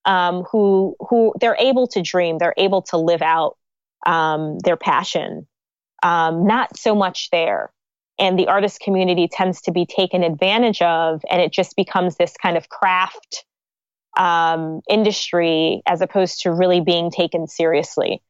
[0.05, 3.57] um, who who they're able to dream, they're able to live out
[4.05, 5.47] um, their passion.
[6.03, 7.71] Um, not so much there,
[8.19, 12.33] and the artist community tends to be taken advantage of, and it just becomes this
[12.39, 13.45] kind of craft
[14.17, 18.21] um, industry as opposed to really being taken seriously.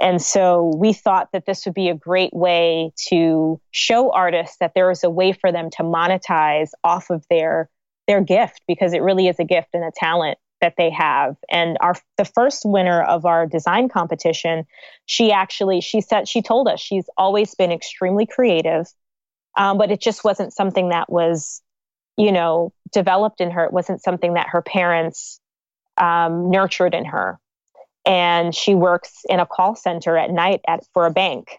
[0.00, 4.72] And so we thought that this would be a great way to show artists that
[4.74, 7.68] there is a way for them to monetize off of their
[8.06, 11.36] their gift because it really is a gift and a talent that they have.
[11.50, 14.64] And our the first winner of our design competition,
[15.06, 18.86] she actually she said she told us she's always been extremely creative,
[19.56, 21.62] um, but it just wasn't something that was,
[22.16, 23.64] you know, developed in her.
[23.64, 25.40] It wasn't something that her parents
[25.96, 27.38] um, nurtured in her.
[28.06, 31.58] And she works in a call center at night at for a bank.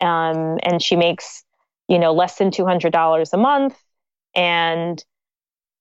[0.00, 1.44] Um, and she makes
[1.88, 3.76] you know less than $200 a month.
[4.34, 5.04] And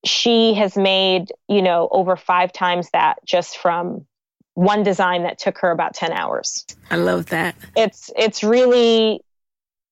[0.03, 4.05] she has made you know over five times that just from
[4.53, 6.65] one design that took her about 10 hours.
[6.89, 7.55] I love that.
[7.75, 9.21] It's it's really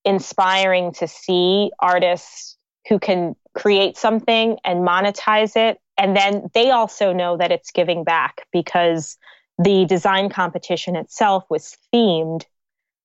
[0.06, 2.58] inspiring to see artists
[2.88, 8.04] who can create something and monetize it and then they also know that it's giving
[8.06, 9.18] back because
[9.62, 12.46] the design competition itself was themed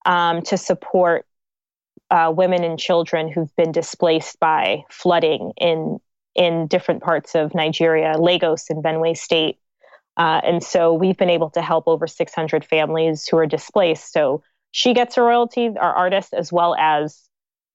[0.06, 1.26] um, to support
[2.10, 5.98] uh, women and children who've been displaced by flooding in
[6.36, 9.58] in different parts of Nigeria, Lagos and Benue State.
[10.16, 14.12] Uh, and so we've been able to help over 600 families who are displaced.
[14.12, 14.42] So
[14.72, 17.20] she gets a royalty, our artist, as well as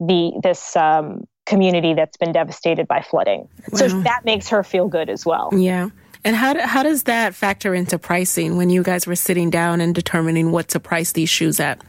[0.01, 3.49] the this um, community that's been devastated by flooding.
[3.71, 3.79] Wow.
[3.79, 5.49] So that makes her feel good as well.
[5.51, 5.89] Yeah.
[6.23, 9.95] And how, how does that factor into pricing when you guys were sitting down and
[9.95, 11.81] determining what to price these shoes at?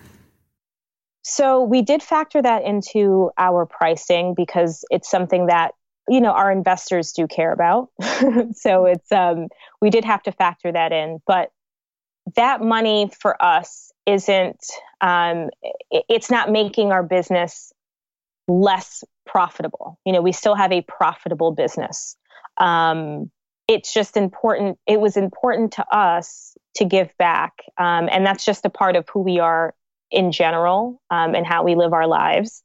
[1.23, 5.73] So we did factor that into our pricing because it's something that
[6.09, 7.91] you know our investors do care about.
[8.55, 9.49] so it's um,
[9.81, 11.51] we did have to factor that in, but
[12.37, 14.65] that money for us isn't
[15.01, 15.51] um,
[15.91, 17.73] it's not making our business
[18.49, 19.99] less profitable.
[20.05, 22.17] You know, we still have a profitable business.
[22.59, 23.31] Um,
[23.69, 24.79] it's just important.
[24.87, 27.53] It was important to us to give back.
[27.79, 29.75] Um, and that's just a part of who we are
[30.11, 32.65] in general um, and how we live our lives.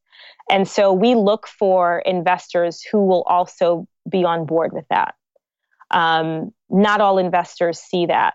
[0.50, 5.14] And so we look for investors who will also be on board with that.
[5.92, 8.34] Um, not all investors see that.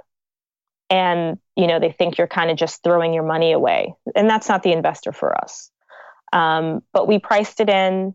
[0.88, 3.94] And, you know, they think you're kind of just throwing your money away.
[4.14, 5.70] And that's not the investor for us.
[6.32, 8.14] Um, but we priced it in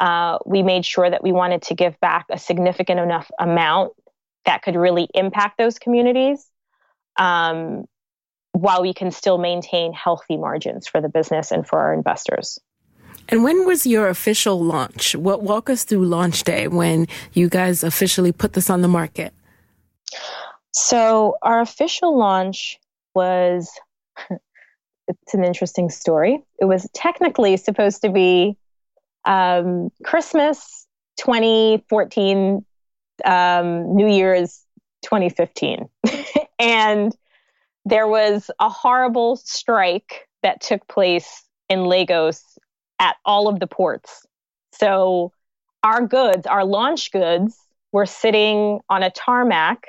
[0.00, 3.92] uh, we made sure that we wanted to give back a significant enough amount
[4.44, 6.46] that could really impact those communities
[7.18, 7.84] um,
[8.52, 12.58] while we can still maintain healthy margins for the business and for our investors.
[13.28, 15.16] And when was your official launch?
[15.16, 19.34] What walk us through launch day when you guys officially put this on the market?
[20.72, 22.78] So our official launch
[23.14, 23.70] was
[25.08, 26.42] it's an interesting story.
[26.60, 28.56] It was technically supposed to be
[29.26, 30.86] um, Christmas
[31.18, 32.64] 2014,
[33.24, 34.64] um, New Year's
[35.02, 35.88] 2015.
[36.58, 37.16] and
[37.84, 42.42] there was a horrible strike that took place in Lagos
[42.98, 44.26] at all of the ports.
[44.72, 45.32] So
[45.82, 47.56] our goods, our launch goods,
[47.92, 49.86] were sitting on a tarmac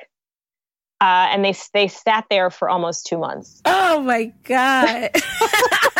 [0.99, 3.61] uh, and they they sat there for almost two months.
[3.65, 5.11] Oh my god!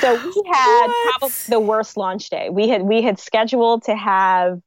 [0.00, 1.18] So we had what?
[1.18, 2.48] probably the worst launch day.
[2.50, 4.60] We had we had scheduled to have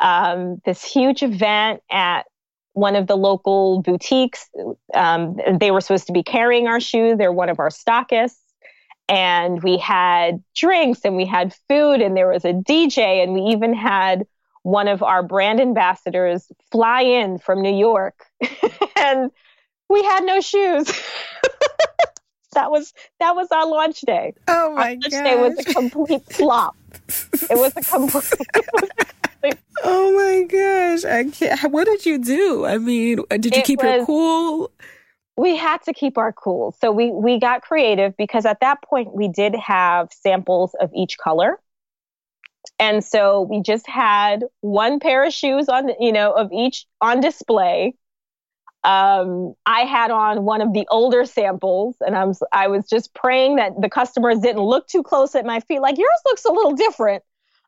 [0.00, 2.26] um, this huge event at
[2.72, 4.50] one of the local boutiques.
[4.92, 7.16] Um, they were supposed to be carrying our shoes.
[7.18, 8.38] They're one of our stockists.
[9.08, 13.42] And we had drinks and we had food and there was a DJ and we
[13.52, 14.26] even had
[14.62, 18.24] one of our brand ambassadors fly in from New York
[18.96, 19.30] and
[19.90, 20.90] we had no shoes.
[22.54, 24.34] that was that was our launch day.
[24.48, 25.12] Oh my god!
[25.12, 26.76] Launch day was a complete flop.
[27.50, 29.58] It was a complete.
[29.82, 31.04] oh my gosh!
[31.04, 31.72] I can't.
[31.72, 32.64] What did you do?
[32.64, 34.70] I mean, uh, did you it keep was, your cool?
[35.36, 39.14] We had to keep our cool, so we we got creative because at that point
[39.14, 41.60] we did have samples of each color.
[42.78, 47.20] And so we just had one pair of shoes on, you know, of each on
[47.20, 47.94] display
[48.84, 53.14] um, I had on one of the older samples, and I was I was just
[53.14, 55.80] praying that the customers didn't look too close at my feet.
[55.80, 57.22] Like yours looks a little different.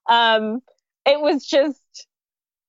[0.09, 0.61] Um,
[1.05, 2.07] it was just,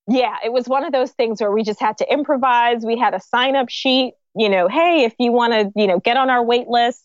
[0.08, 2.84] yeah, it was one of those things where we just had to improvise.
[2.84, 6.00] We had a sign up sheet you know, hey, if you want to, you know,
[6.00, 7.04] get on our wait list,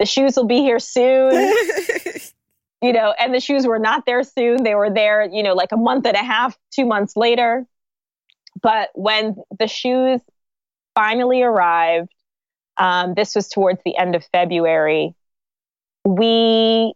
[0.00, 1.32] the shoes will be here soon.
[2.82, 4.64] you know, and the shoes were not there soon.
[4.64, 7.66] They were there, you know, like a month and a half, two months later.
[8.60, 10.20] But when the shoes
[10.94, 12.08] finally arrived,
[12.76, 15.14] um, this was towards the end of February,
[16.04, 16.92] we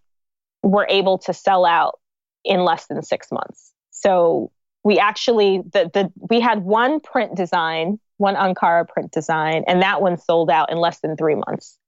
[0.62, 1.98] were able to sell out
[2.44, 3.72] in less than six months.
[3.90, 4.50] So
[4.84, 10.00] we actually the the we had one print design, one Ankara print design, and that
[10.00, 11.78] one sold out in less than three months.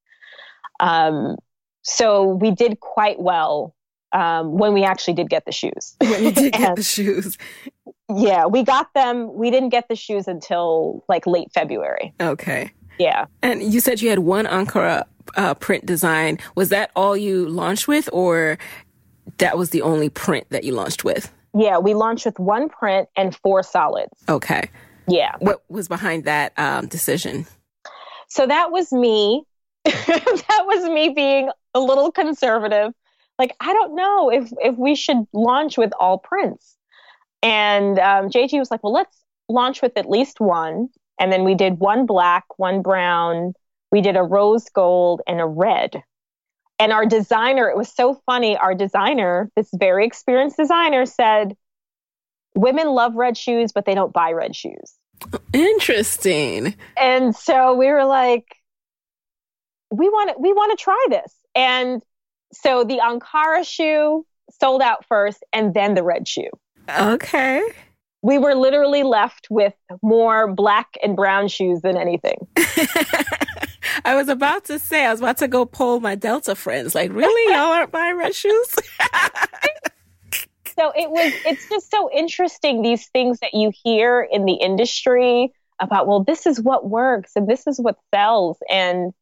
[0.80, 1.36] Um,
[1.82, 3.74] so we did quite well
[4.12, 5.96] um, when we actually did get the shoes.
[6.00, 7.38] When you did get the shoes.
[8.14, 9.34] Yeah, we got them.
[9.34, 12.14] We didn't get the shoes until like late February.
[12.20, 12.70] Okay.
[12.98, 13.26] Yeah.
[13.42, 15.04] And you said you had one Ankara
[15.36, 16.38] uh, print design.
[16.54, 18.58] Was that all you launched with, or
[19.38, 21.32] that was the only print that you launched with?
[21.54, 24.22] Yeah, we launched with one print and four solids.
[24.28, 24.70] Okay.
[25.06, 25.32] Yeah.
[25.38, 27.46] What was behind that um, decision?
[28.28, 29.44] So that was me.
[29.84, 32.92] that was me being a little conservative.
[33.38, 36.77] Like, I don't know if if we should launch with all prints.
[37.42, 39.16] And um, JG was like, well, let's
[39.48, 40.88] launch with at least one.
[41.20, 43.54] And then we did one black, one brown.
[43.90, 46.02] We did a rose gold and a red.
[46.78, 48.56] And our designer, it was so funny.
[48.56, 51.56] Our designer, this very experienced designer, said,
[52.54, 54.94] Women love red shoes, but they don't buy red shoes.
[55.52, 56.74] Interesting.
[56.96, 58.46] And so we were like,
[59.90, 61.34] we want to we want to try this.
[61.54, 62.02] And
[62.52, 64.24] so the Ankara shoe
[64.60, 66.50] sold out first and then the red shoe.
[66.88, 67.62] Okay.
[68.22, 72.38] We were literally left with more black and brown shoes than anything.
[74.04, 76.94] I was about to say, I was about to go poll my Delta friends.
[76.94, 77.52] Like, really?
[77.52, 78.68] Y'all aren't buying red shoes?
[80.76, 85.52] so it was, it's just so interesting, these things that you hear in the industry
[85.80, 88.58] about, well, this is what works and this is what sells.
[88.70, 89.12] And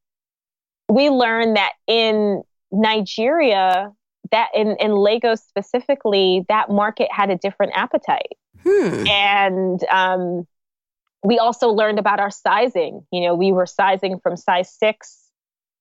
[0.89, 2.43] we learned that in
[2.73, 3.93] Nigeria,
[4.31, 8.37] that in, in Lagos specifically, that market had a different appetite.
[8.63, 9.07] Hmm.
[9.07, 10.47] And um,
[11.23, 13.07] we also learned about our sizing.
[13.13, 15.23] You know, we were sizing from size six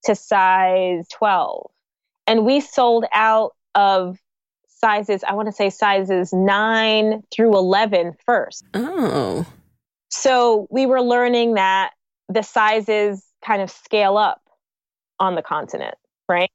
[0.06, 1.70] to size 12.
[2.28, 4.18] And we sold out of
[4.68, 8.64] sizes, I want to say sizes nine through 11 first.
[8.74, 9.46] Oh.
[10.10, 11.92] So we were learning that
[12.30, 14.42] the sizes kind of scale up
[15.20, 15.96] on the continent,
[16.28, 16.50] right?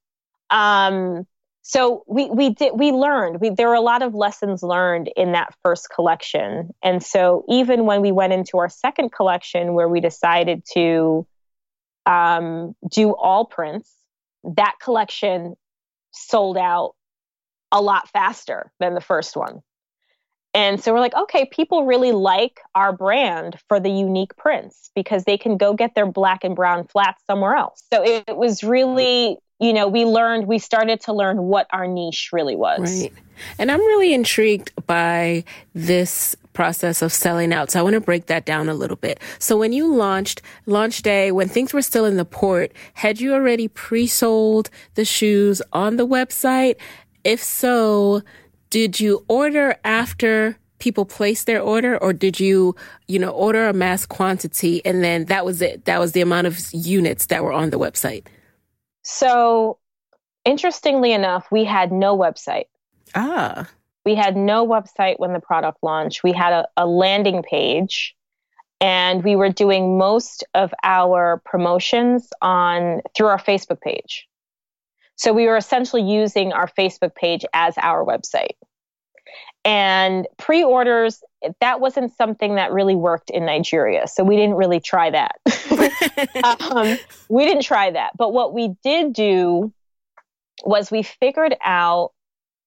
[0.51, 1.26] Um,
[1.62, 5.32] so we we did we learned we there were a lot of lessons learned in
[5.32, 6.70] that first collection.
[6.82, 11.26] And so even when we went into our second collection where we decided to
[12.06, 13.92] um, do all prints
[14.56, 15.54] that collection
[16.12, 16.94] sold out
[17.70, 19.61] a lot faster than the first one.
[20.54, 25.24] And so we're like okay people really like our brand for the unique prints because
[25.24, 27.84] they can go get their black and brown flats somewhere else.
[27.92, 31.86] So it, it was really you know, we learned, we started to learn what our
[31.86, 33.02] niche really was.
[33.02, 33.12] Right.
[33.58, 35.44] And I'm really intrigued by
[35.74, 37.70] this process of selling out.
[37.70, 39.20] So I want to break that down a little bit.
[39.38, 43.34] So when you launched, launch day, when things were still in the port, had you
[43.34, 46.76] already pre-sold the shoes on the website?
[47.22, 48.22] If so,
[48.70, 52.74] did you order after people placed their order or did you,
[53.06, 55.84] you know, order a mass quantity and then that was it?
[55.84, 58.26] That was the amount of units that were on the website?
[59.03, 59.78] So,
[60.44, 62.66] interestingly enough, we had no website.
[63.14, 63.68] Ah.
[64.05, 66.22] We had no website when the product launched.
[66.22, 68.14] We had a, a landing page
[68.80, 74.26] and we were doing most of our promotions on through our Facebook page.
[75.16, 78.57] So we were essentially using our Facebook page as our website.
[79.64, 81.22] And pre-orders
[81.61, 84.06] that wasn't something that really worked in Nigeria.
[84.06, 85.36] So we didn't really try that.
[86.61, 86.98] um,
[87.28, 88.16] we didn't try that.
[88.16, 89.72] But what we did do
[90.64, 92.12] was we figured out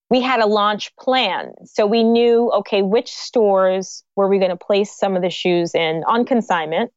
[0.10, 1.54] we had a launch plan.
[1.66, 5.74] So we knew, okay, which stores were we going to place some of the shoes
[5.76, 6.92] in on consignment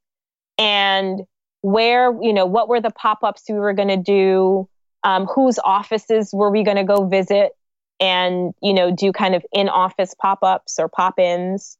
[0.59, 1.21] and
[1.61, 4.69] where, you know, what were the pop ups we were going to do,
[5.05, 7.53] um, whose offices were we going to go visit
[8.01, 11.79] and, you know, do kind of in office pop ups or pop ins.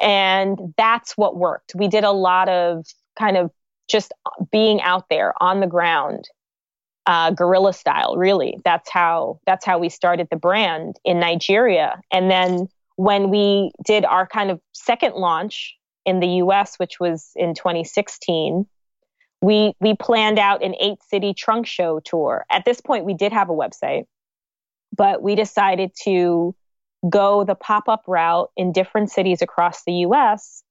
[0.00, 1.74] And that's what worked.
[1.74, 2.84] We did a lot of
[3.18, 3.50] kind of
[3.88, 4.12] just
[4.50, 6.28] being out there on the ground
[7.06, 12.30] uh, guerrilla style really that's how that's how we started the brand in nigeria and
[12.30, 17.54] then when we did our kind of second launch in the us which was in
[17.54, 18.66] 2016
[19.40, 23.32] we we planned out an eight city trunk show tour at this point we did
[23.32, 24.04] have a website
[24.96, 26.54] but we decided to
[27.08, 30.62] go the pop-up route in different cities across the us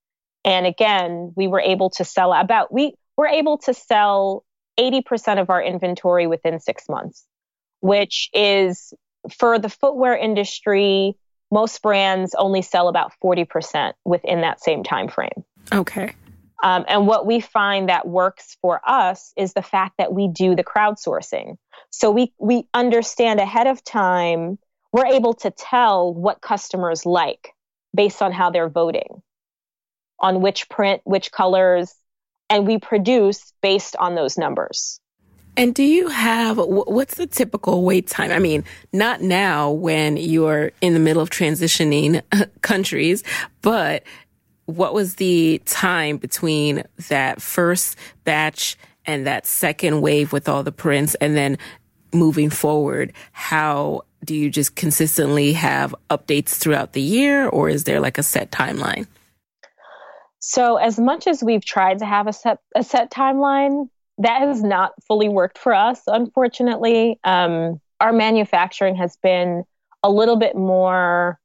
[0.44, 4.44] and again we were able to sell about we we're able to sell
[4.78, 7.24] 80% of our inventory within six months,
[7.80, 8.92] which is
[9.38, 11.16] for the footwear industry,
[11.50, 15.44] most brands only sell about 40% within that same time frame.
[15.72, 16.14] Okay.
[16.62, 20.54] Um, and what we find that works for us is the fact that we do
[20.54, 21.56] the crowdsourcing.
[21.90, 24.58] So we we understand ahead of time.
[24.92, 27.50] We're able to tell what customers like
[27.94, 29.22] based on how they're voting,
[30.18, 31.94] on which print, which colors,
[32.48, 35.00] and we produce based on those numbers.
[35.58, 38.30] And do you have what's the typical wait time?
[38.30, 42.22] I mean, not now when you're in the middle of transitioning
[42.60, 43.24] countries,
[43.62, 44.02] but
[44.66, 50.72] what was the time between that first batch and that second wave with all the
[50.72, 51.58] prints and then
[52.12, 53.12] moving forward?
[53.32, 58.22] How do you just consistently have updates throughout the year or is there like a
[58.22, 59.06] set timeline?
[60.40, 63.88] So as much as we've tried to have a set a set timeline,
[64.18, 67.18] that has not fully worked for us, unfortunately.
[67.24, 69.64] Um, our manufacturing has been
[70.02, 71.38] a little bit more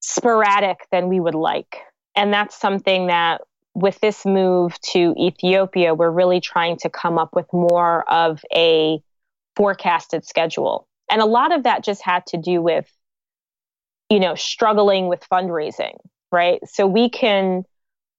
[0.00, 1.78] sporadic than we would like.
[2.16, 3.42] And that's something that
[3.74, 9.00] with this move to Ethiopia, we're really trying to come up with more of a
[9.56, 10.86] forecasted schedule.
[11.10, 12.90] And a lot of that just had to do with,
[14.10, 15.96] you know, struggling with fundraising,
[16.30, 16.60] right?
[16.66, 17.64] So we can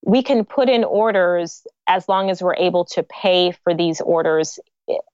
[0.05, 4.59] we can put in orders as long as we're able to pay for these orders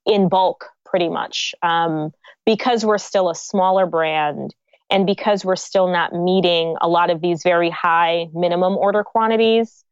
[0.06, 2.12] in bulk pretty much um,
[2.46, 4.54] because we're still a smaller brand
[4.92, 9.84] and because we're still not meeting a lot of these very high minimum order quantities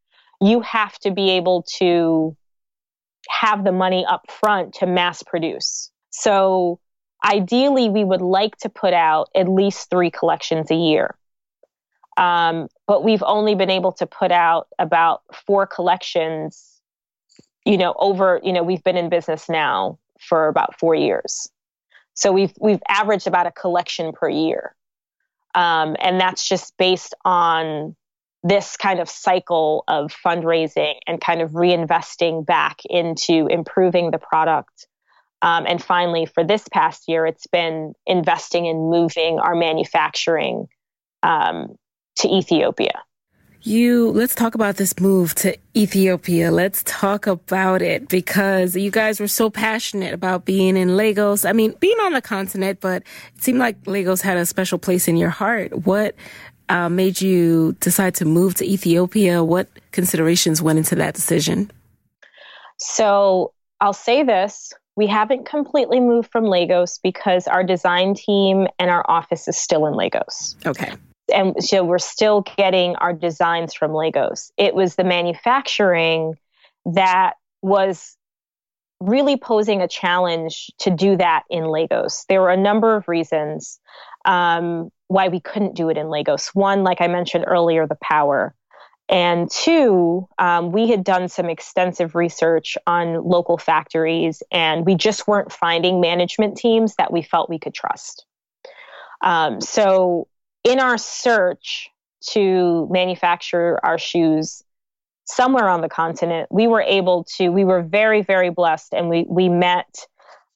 [0.42, 2.36] you have to be able to
[3.28, 6.78] have the money up front to mass produce so
[7.24, 11.14] ideally we would like to put out at least three collections a year
[12.20, 16.80] um, but we've only been able to put out about four collections,
[17.64, 21.48] you know, over, you know, we've been in business now for about four years.
[22.12, 24.74] So we've, we've averaged about a collection per year.
[25.54, 27.96] Um, and that's just based on
[28.42, 34.86] this kind of cycle of fundraising and kind of reinvesting back into improving the product.
[35.42, 40.68] Um, and finally, for this past year, it's been investing in moving our manufacturing
[41.22, 41.76] um,
[42.16, 43.02] to Ethiopia.
[43.62, 46.50] You, let's talk about this move to Ethiopia.
[46.50, 51.44] Let's talk about it because you guys were so passionate about being in Lagos.
[51.44, 53.02] I mean, being on the continent, but
[53.34, 55.84] it seemed like Lagos had a special place in your heart.
[55.84, 56.14] What
[56.70, 59.44] uh, made you decide to move to Ethiopia?
[59.44, 61.70] What considerations went into that decision?
[62.78, 63.52] So
[63.82, 64.72] I'll say this.
[64.96, 69.86] We haven't completely moved from Lagos because our design team and our office is still
[69.86, 70.56] in Lagos.
[70.64, 70.94] Okay
[71.30, 74.52] and so we're still getting our designs from Lagos.
[74.56, 76.34] It was the manufacturing
[76.86, 78.16] that was
[79.00, 82.24] really posing a challenge to do that in Lagos.
[82.28, 83.80] There were a number of reasons
[84.24, 86.54] um, why we couldn't do it in Lagos.
[86.54, 88.54] One, like I mentioned earlier, the power.
[89.08, 95.26] And two, um, we had done some extensive research on local factories, and we just
[95.26, 98.24] weren't finding management teams that we felt we could trust.
[99.20, 100.28] Um, so
[100.64, 101.88] in our search
[102.32, 104.62] to manufacture our shoes
[105.24, 108.92] somewhere on the continent, we were able to, we were very, very blessed.
[108.92, 110.06] And we, we met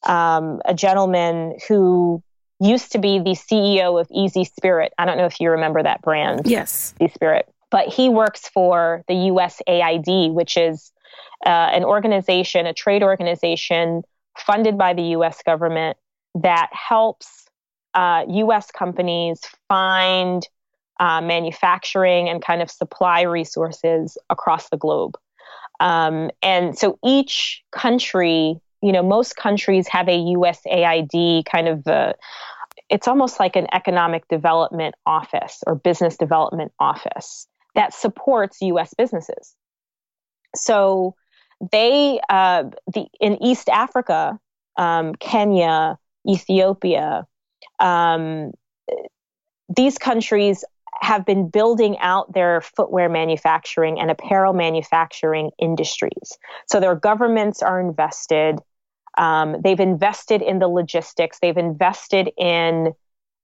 [0.07, 2.23] um, a gentleman who
[2.61, 4.93] used to be the CEO of Easy Spirit.
[4.99, 6.43] I don't know if you remember that brand.
[6.45, 6.95] Yes.
[7.01, 7.49] Easy Spirit.
[7.71, 10.93] But he works for the USAID, which is
[11.45, 14.03] uh, an organization, a trade organization
[14.39, 15.97] funded by the US government
[16.35, 17.44] that helps
[17.95, 20.47] uh, US companies find
[21.01, 25.17] uh, manufacturing and kind of supply resources across the globe.
[25.81, 32.13] Um, and so each country, you know, most countries have a USAID kind of, uh,
[32.89, 39.55] it's almost like an economic development office or business development office that supports US businesses.
[40.55, 41.17] So
[41.73, 44.39] they, uh, the, in East Africa,
[44.77, 47.27] um, Kenya, Ethiopia,
[47.81, 48.53] um,
[49.75, 50.65] these countries
[51.01, 56.39] have been building out their footwear manufacturing and apparel manufacturing industries.
[56.67, 58.61] So their governments are invested.
[59.19, 61.39] Um, they've invested in the logistics.
[61.41, 62.93] They've invested in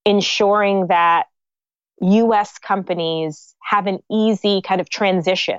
[0.05, 1.27] ensuring that
[2.01, 2.59] U.S.
[2.59, 5.59] companies have an easy kind of transition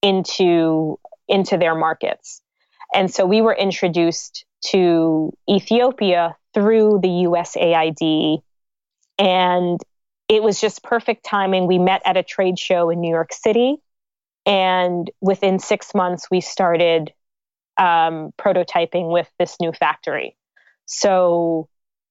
[0.00, 2.42] into into their markets.
[2.94, 8.42] And so we were introduced to Ethiopia through the USAID.
[9.18, 9.80] And
[10.28, 11.66] it was just perfect timing.
[11.66, 13.76] We met at a trade show in New York City.
[14.46, 17.12] And within six months, we started
[17.78, 20.36] um, prototyping with this new factory.
[20.86, 21.68] So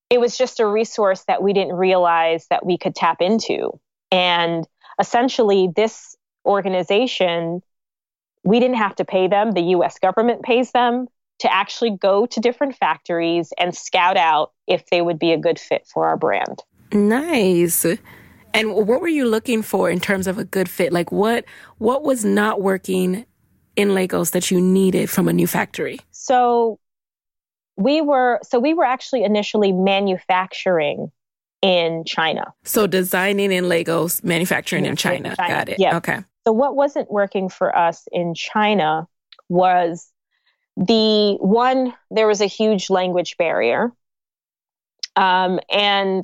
[0.09, 3.79] it was just a resource that we didn't realize that we could tap into.
[4.11, 4.67] And
[4.99, 6.15] essentially, this
[6.45, 7.61] organization,
[8.43, 11.07] we didn't have to pay them, the US government pays them
[11.41, 15.57] to actually go to different factories and scout out if they would be a good
[15.57, 16.61] fit for our brand.
[16.93, 17.83] Nice.
[18.53, 20.93] And what were you looking for in terms of a good fit?
[20.93, 21.45] Like what
[21.79, 23.25] what was not working
[23.75, 25.99] in Lagos that you needed from a new factory?
[26.11, 26.79] So
[27.75, 31.11] we were so we were actually initially manufacturing
[31.63, 32.53] in China.
[32.63, 35.35] So designing in Lagos, manufacturing in China.
[35.35, 35.53] China.
[35.53, 35.79] Got it.
[35.79, 35.97] Yeah.
[35.97, 36.19] Okay.
[36.45, 39.07] So what wasn't working for us in China
[39.49, 40.10] was
[40.81, 43.91] the one there was a huge language barrier.
[45.15, 46.23] Um, and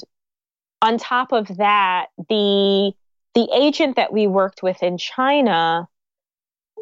[0.82, 2.92] on top of that, the
[3.36, 5.88] the agent that we worked with in China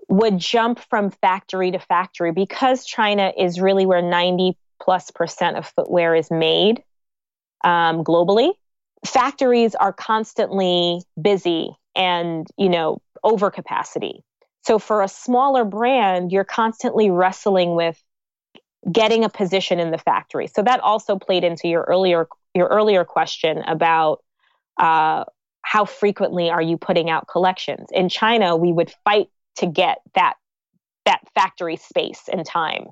[0.07, 5.65] would jump from factory to factory because China is really where 90 plus percent of
[5.75, 6.81] footwear is made
[7.63, 8.51] um, globally.
[9.05, 14.23] Factories are constantly busy and, you know, over capacity.
[14.65, 18.01] So for a smaller brand, you're constantly wrestling with
[18.91, 20.47] getting a position in the factory.
[20.47, 24.23] So that also played into your earlier your earlier question about
[24.77, 25.25] uh,
[25.61, 27.89] how frequently are you putting out collections.
[27.91, 30.35] In China, we would fight to get that
[31.05, 32.87] that factory space and time.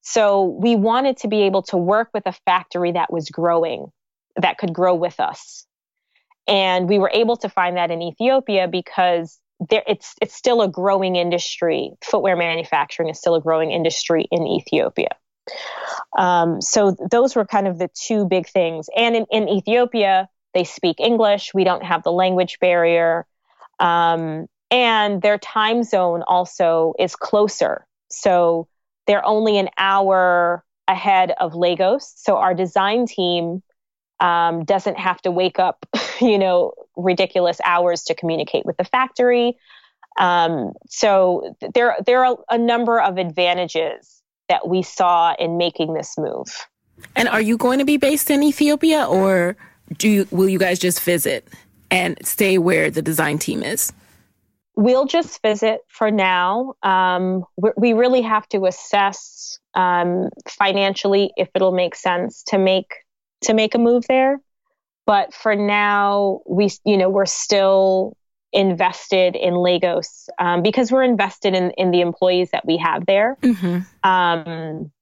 [0.00, 3.86] So we wanted to be able to work with a factory that was growing,
[4.36, 5.66] that could grow with us.
[6.46, 9.38] And we were able to find that in Ethiopia because
[9.70, 11.92] there, it's it's still a growing industry.
[12.02, 15.10] Footwear manufacturing is still a growing industry in Ethiopia.
[16.18, 18.88] Um, so those were kind of the two big things.
[18.96, 21.52] And in, in Ethiopia, they speak English.
[21.52, 23.26] We don't have the language barrier.
[23.80, 27.86] Um, and their time zone also is closer.
[28.10, 28.68] So
[29.06, 32.12] they're only an hour ahead of Lagos.
[32.16, 33.62] So our design team
[34.20, 35.86] um, doesn't have to wake up,
[36.20, 39.56] you know, ridiculous hours to communicate with the factory.
[40.18, 46.16] Um, so there, there are a number of advantages that we saw in making this
[46.16, 46.66] move.
[47.16, 49.56] And are you going to be based in Ethiopia, or
[49.96, 51.48] do you, will you guys just visit
[51.90, 53.92] and stay where the design team is?
[54.76, 56.74] We'll just visit for now.
[56.82, 57.44] Um,
[57.76, 62.92] we really have to assess um, financially if it'll make sense to make
[63.44, 64.40] to make a move there.
[65.06, 68.16] But for now, we you know we're still
[68.52, 73.36] invested in Lagos um, because we're invested in in the employees that we have there.
[73.42, 74.08] Mm-hmm.
[74.08, 74.92] Um,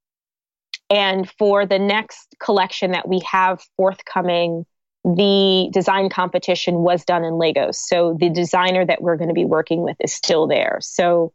[0.91, 4.67] and for the next collection that we have forthcoming,
[5.05, 7.79] the design competition was done in Lagos.
[7.79, 10.79] So the designer that we're going to be working with is still there.
[10.81, 11.33] So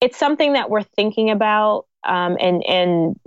[0.00, 3.18] it's something that we're thinking about um, and and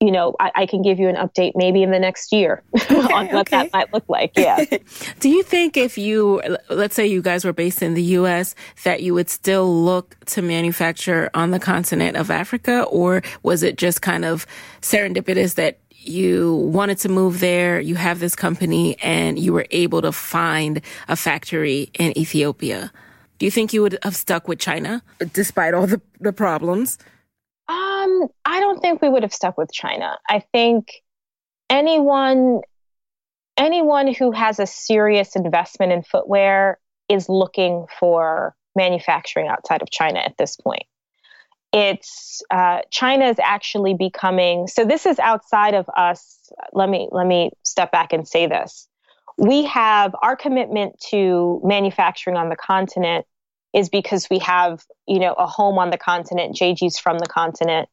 [0.00, 2.94] you know, I, I, can give you an update maybe in the next year okay,
[3.12, 3.62] on what okay.
[3.62, 4.32] that might look like.
[4.36, 4.64] Yeah.
[5.20, 6.40] Do you think if you,
[6.70, 10.42] let's say you guys were based in the U.S., that you would still look to
[10.42, 14.46] manufacture on the continent of Africa, or was it just kind of
[14.82, 20.00] serendipitous that you wanted to move there, you have this company, and you were able
[20.02, 22.92] to find a factory in Ethiopia?
[23.38, 26.98] Do you think you would have stuck with China despite all the, the problems?
[27.98, 30.16] Um, I don't think we would have stuck with China.
[30.28, 31.02] I think
[31.70, 32.60] anyone
[33.56, 36.78] anyone who has a serious investment in footwear
[37.08, 40.84] is looking for manufacturing outside of China at this point.
[41.72, 44.84] It's uh, China is actually becoming so.
[44.84, 46.50] This is outside of us.
[46.72, 48.88] Let me let me step back and say this.
[49.36, 53.26] We have our commitment to manufacturing on the continent
[53.74, 56.56] is because we have, you know, a home on the continent.
[56.56, 57.88] JG's from the continent.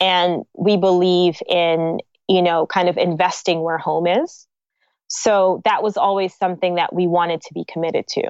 [0.00, 4.46] And we believe in, you know, kind of investing where home is.
[5.08, 8.28] So that was always something that we wanted to be committed to.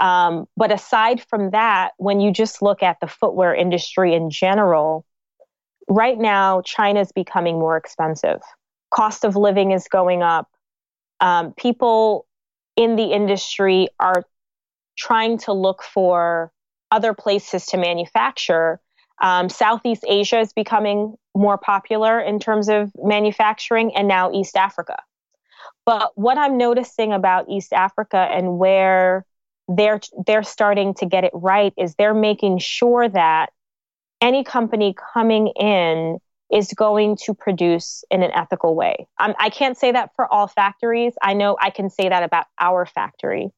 [0.00, 5.06] Um, but aside from that, when you just look at the footwear industry in general,
[5.88, 8.40] right now, China is becoming more expensive.
[8.90, 10.48] Cost of living is going up.
[11.20, 12.26] Um, people
[12.76, 14.24] in the industry are
[14.96, 16.52] trying to look for
[16.90, 18.80] other places to manufacture.
[19.20, 24.96] Um, Southeast Asia is becoming more popular in terms of manufacturing, and now East Africa.
[25.86, 29.24] But what I'm noticing about East Africa and where
[29.68, 33.50] they're they're starting to get it right is they're making sure that
[34.20, 36.18] any company coming in
[36.52, 39.06] is going to produce in an ethical way.
[39.18, 41.14] Um, I can't say that for all factories.
[41.22, 43.50] I know I can say that about our factory.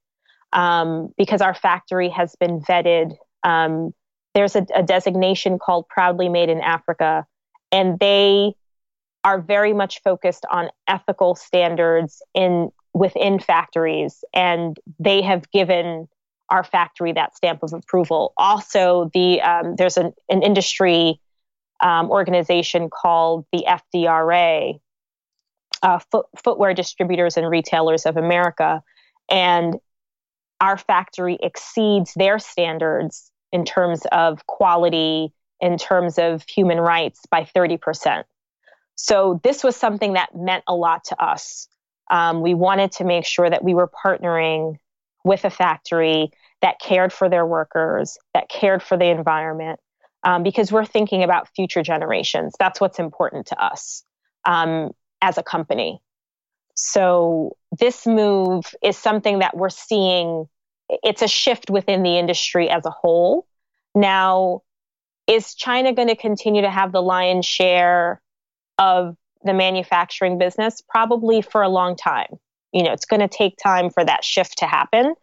[0.56, 3.14] Um, because our factory has been vetted.
[3.44, 3.94] Um,
[4.34, 7.26] there's a, a designation called Proudly Made in Africa,
[7.70, 8.54] and they
[9.22, 16.08] are very much focused on ethical standards in within factories, and they have given
[16.48, 18.32] our factory that stamp of approval.
[18.38, 21.20] Also, the um, there's an, an industry
[21.80, 24.80] um, organization called the FDRA,
[25.82, 28.82] uh, Foot, Footwear Distributors and Retailers of America,
[29.28, 29.74] and
[30.60, 37.48] our factory exceeds their standards in terms of quality, in terms of human rights by
[37.56, 38.24] 30%.
[38.96, 41.68] So this was something that meant a lot to us.
[42.10, 44.76] Um, we wanted to make sure that we were partnering
[45.24, 46.30] with a factory
[46.62, 49.80] that cared for their workers, that cared for the environment,
[50.22, 52.54] um, because we're thinking about future generations.
[52.58, 54.02] That's what's important to us
[54.44, 54.90] um,
[55.20, 56.00] as a company.
[56.76, 60.46] So this move is something that we're seeing.
[60.88, 63.46] It's a shift within the industry as a whole.
[63.94, 64.62] Now,
[65.26, 68.20] is China going to continue to have the lion's share
[68.78, 70.82] of the manufacturing business?
[70.88, 72.36] Probably for a long time.
[72.72, 75.14] You know, it's going to take time for that shift to happen.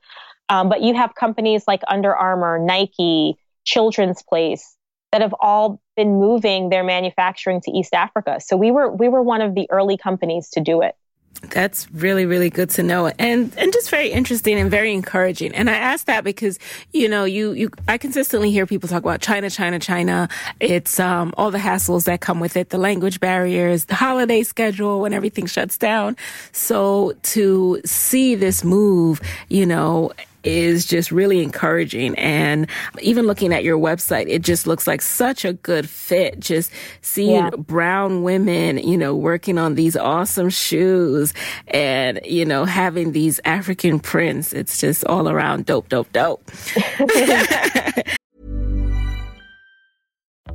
[0.50, 4.76] Um, but you have companies like Under Armour, Nike, Children's Place
[5.12, 8.40] that have all been moving their manufacturing to East Africa.
[8.42, 10.96] So we were we were one of the early companies to do it.
[11.42, 15.54] That's really, really good to know and, and just very interesting and very encouraging.
[15.54, 16.58] And I ask that because,
[16.94, 20.30] you know, you, you, I consistently hear people talk about China, China, China.
[20.60, 25.02] It's, um, all the hassles that come with it, the language barriers, the holiday schedule
[25.02, 26.16] when everything shuts down.
[26.54, 30.12] So to see this move, you know,
[30.44, 32.16] is just really encouraging.
[32.16, 32.68] And
[33.02, 36.40] even looking at your website, it just looks like such a good fit.
[36.40, 36.72] Just
[37.02, 37.50] seeing yeah.
[37.52, 41.34] brown women, you know, working on these awesome shoes
[41.68, 44.54] and, you know, having these African prints.
[44.54, 46.52] It's just all around dope, dope, dope.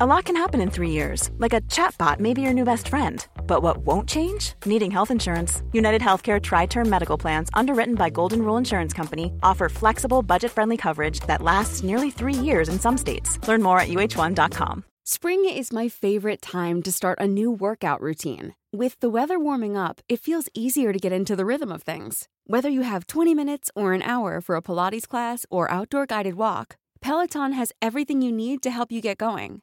[0.01, 2.89] a lot can happen in three years, like a chatbot may be your new best
[2.89, 4.53] friend but what won't change?
[4.65, 5.63] Needing health insurance.
[5.73, 10.77] United Healthcare TriTerm Medical Plans, underwritten by Golden Rule Insurance Company, offer flexible, budget friendly
[10.77, 13.39] coverage that lasts nearly three years in some states.
[13.49, 14.85] Learn more at uh1.com.
[15.05, 18.55] Spring is my favorite time to start a new workout routine.
[18.71, 22.29] With the weather warming up, it feels easier to get into the rhythm of things.
[22.45, 26.35] Whether you have 20 minutes or an hour for a Pilates class or outdoor guided
[26.35, 29.63] walk, Peloton has everything you need to help you get going.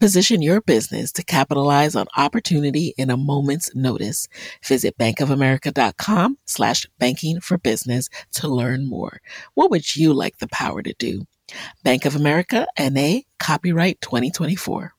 [0.00, 4.28] Position your business to capitalize on opportunity in a moment's notice.
[4.64, 9.20] Visit bankofamerica.com slash banking for business to learn more.
[9.54, 11.26] What would you like the power to do?
[11.82, 14.92] Bank of America NA copyright 2024.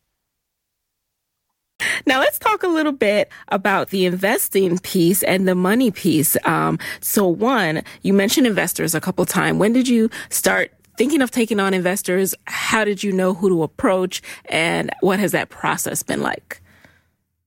[2.06, 6.38] Now let's talk a little bit about the investing piece and the money piece.
[6.46, 9.60] Um, so one, you mentioned investors a couple times.
[9.60, 13.63] When did you start thinking of taking on investors, how did you know who to
[13.63, 16.62] approach and what has that process been like?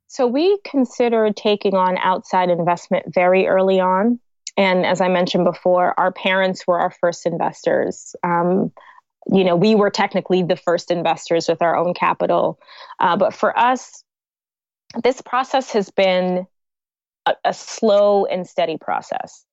[0.07, 4.19] So we considered taking on outside investment very early on.
[4.57, 8.17] And as I mentioned before, our parents were our first investors.
[8.25, 8.73] Um,
[9.31, 12.59] you know, we were technically the first investors with our own capital.
[12.99, 14.03] Uh, but for us,
[15.05, 16.47] this process has been
[17.27, 19.45] a, a slow and steady process.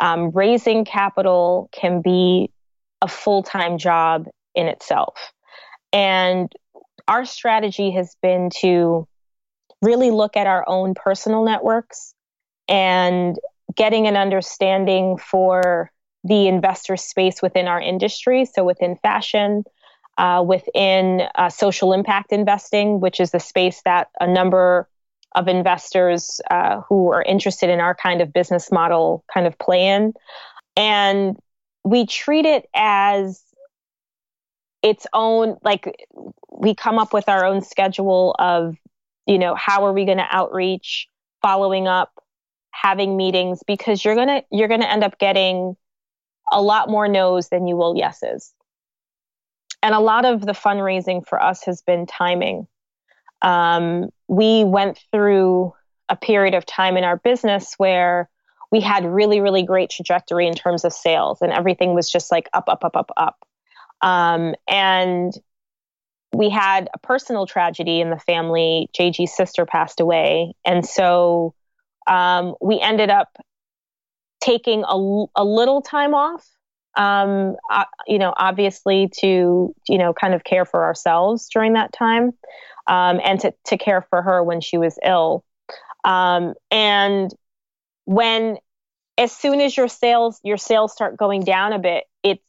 [0.00, 2.50] Um, raising capital can be
[3.02, 5.32] a full time job in itself.
[5.92, 6.52] And
[7.08, 9.06] our strategy has been to
[9.82, 12.14] really look at our own personal networks
[12.68, 13.36] and
[13.74, 15.90] getting an understanding for
[16.24, 18.44] the investor space within our industry.
[18.44, 19.64] So, within fashion,
[20.18, 24.88] uh, within uh, social impact investing, which is the space that a number
[25.34, 29.86] of investors uh, who are interested in our kind of business model kind of play
[29.86, 30.12] in.
[30.76, 31.38] And
[31.84, 33.42] we treat it as
[34.82, 36.06] its own like
[36.50, 38.76] we come up with our own schedule of
[39.26, 41.08] you know how are we going to outreach
[41.42, 42.12] following up
[42.70, 45.76] having meetings because you're going to you're going to end up getting
[46.50, 48.52] a lot more no's than you will yeses.
[49.82, 52.66] And a lot of the fundraising for us has been timing.
[53.42, 55.72] Um, we went through
[56.08, 58.28] a period of time in our business where
[58.70, 62.48] we had really really great trajectory in terms of sales and everything was just like
[62.52, 63.46] up up up up up
[64.02, 65.32] um, and
[66.32, 68.88] we had a personal tragedy in the family.
[68.96, 70.54] JG's sister passed away.
[70.64, 71.54] And so
[72.06, 73.36] um, we ended up
[74.40, 76.48] taking a, a little time off,
[76.96, 81.92] um, uh, you know, obviously to, you know, kind of care for ourselves during that
[81.92, 82.32] time
[82.86, 85.44] um, and to, to care for her when she was ill.
[86.04, 87.30] Um, and
[88.10, 88.58] when,
[89.16, 92.42] as soon as your sales, your sales start going down a bit, it's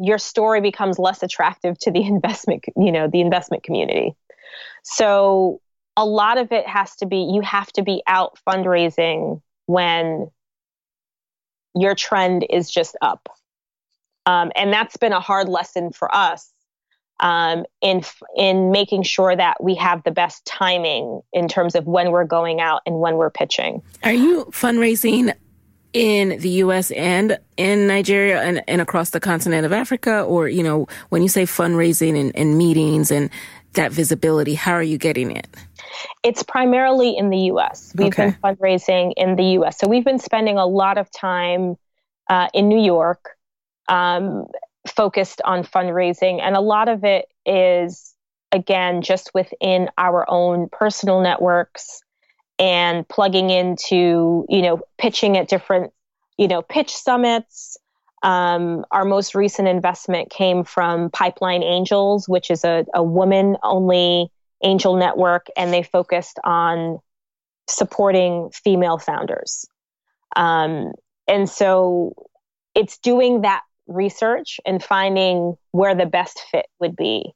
[0.00, 4.16] your story becomes less attractive to the investment, you know, the investment community.
[4.82, 5.60] So
[5.96, 10.30] a lot of it has to be you have to be out fundraising when
[11.76, 13.28] your trend is just up.
[14.26, 16.52] Um, and that's been a hard lesson for us
[17.24, 18.02] um, in
[18.36, 22.60] in making sure that we have the best timing in terms of when we're going
[22.60, 23.82] out and when we're pitching.
[24.04, 25.32] Are you fundraising
[25.94, 30.22] in the US and in Nigeria and, and across the continent of Africa?
[30.22, 33.30] Or, you know, when you say fundraising and, and meetings and
[33.72, 35.46] that visibility, how are you getting it?
[36.22, 37.90] It's primarily in the US.
[37.96, 38.36] We've okay.
[38.42, 39.78] been fundraising in the US.
[39.78, 41.76] So we've been spending a lot of time
[42.28, 43.30] uh, in New York
[43.88, 44.46] um,
[44.86, 46.40] focused on fundraising.
[46.40, 48.14] And a lot of it is,
[48.52, 52.02] again, just within our own personal networks
[52.58, 55.92] and plugging into, you know, pitching at different,
[56.38, 57.76] you know, pitch summits.
[58.22, 64.30] Um, our most recent investment came from Pipeline Angels, which is a, a woman only
[64.62, 66.98] angel network, and they focused on
[67.68, 69.66] supporting female founders.
[70.36, 70.92] Um,
[71.28, 72.14] and so
[72.74, 77.34] it's doing that research and finding where the best fit would be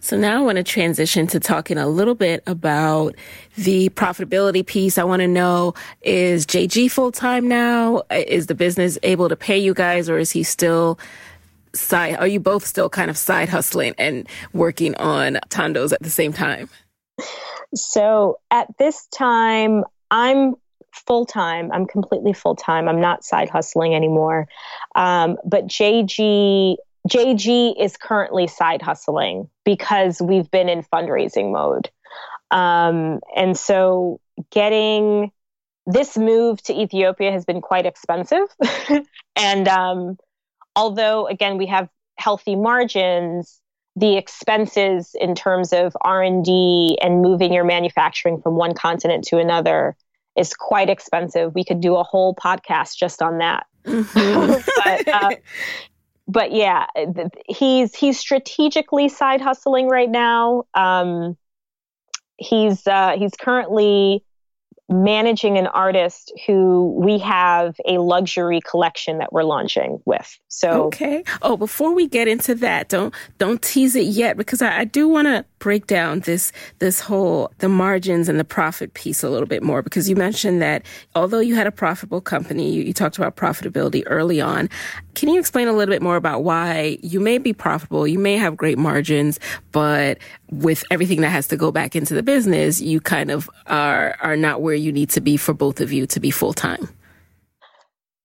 [0.00, 3.14] so now I want to transition to talking a little bit about
[3.56, 4.96] the profitability piece.
[4.96, 8.02] I want to know, is JG full time now?
[8.10, 10.98] Is the business able to pay you guys or is he still
[11.74, 16.10] side, are you both still kind of side hustling and working on Thando's at the
[16.10, 16.68] same time?
[17.74, 20.54] So at this time, I'm
[20.92, 21.70] full time.
[21.72, 22.88] I'm completely full time.
[22.88, 24.48] I'm not side hustling anymore.
[24.94, 26.76] Um, but JG
[27.08, 31.90] JG is currently side hustling because we've been in fundraising mode.
[32.50, 34.20] Um, and so
[34.50, 35.32] getting
[35.86, 38.46] this move to Ethiopia has been quite expensive.
[39.36, 40.18] and um,
[40.76, 43.60] although, again, we have healthy margins,
[43.96, 49.96] the expenses in terms of R&D and moving your manufacturing from one continent to another
[50.36, 51.54] is quite expensive.
[51.54, 53.66] We could do a whole podcast just on that.
[53.84, 54.60] Mm-hmm.
[54.84, 55.36] but, uh,
[56.28, 56.86] but yeah,
[57.48, 60.64] he's he's strategically side hustling right now.
[60.74, 61.36] Um,
[62.36, 64.24] he's uh, he's currently
[64.90, 70.38] managing an artist who we have a luxury collection that we're launching with.
[70.48, 71.24] So okay.
[71.42, 75.06] Oh, before we get into that, don't don't tease it yet because I, I do
[75.06, 79.46] want to break down this this whole the margins and the profit piece a little
[79.46, 80.82] bit more because you mentioned that
[81.14, 84.68] although you had a profitable company, you, you talked about profitability early on.
[85.14, 88.36] Can you explain a little bit more about why you may be profitable, you may
[88.36, 89.40] have great margins,
[89.72, 90.18] but
[90.50, 94.36] with everything that has to go back into the business, you kind of are are
[94.36, 96.88] not where you need to be for both of you to be full time?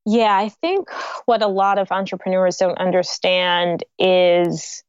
[0.06, 0.90] Yeah, I think
[1.26, 4.84] what a lot of entrepreneurs don't understand is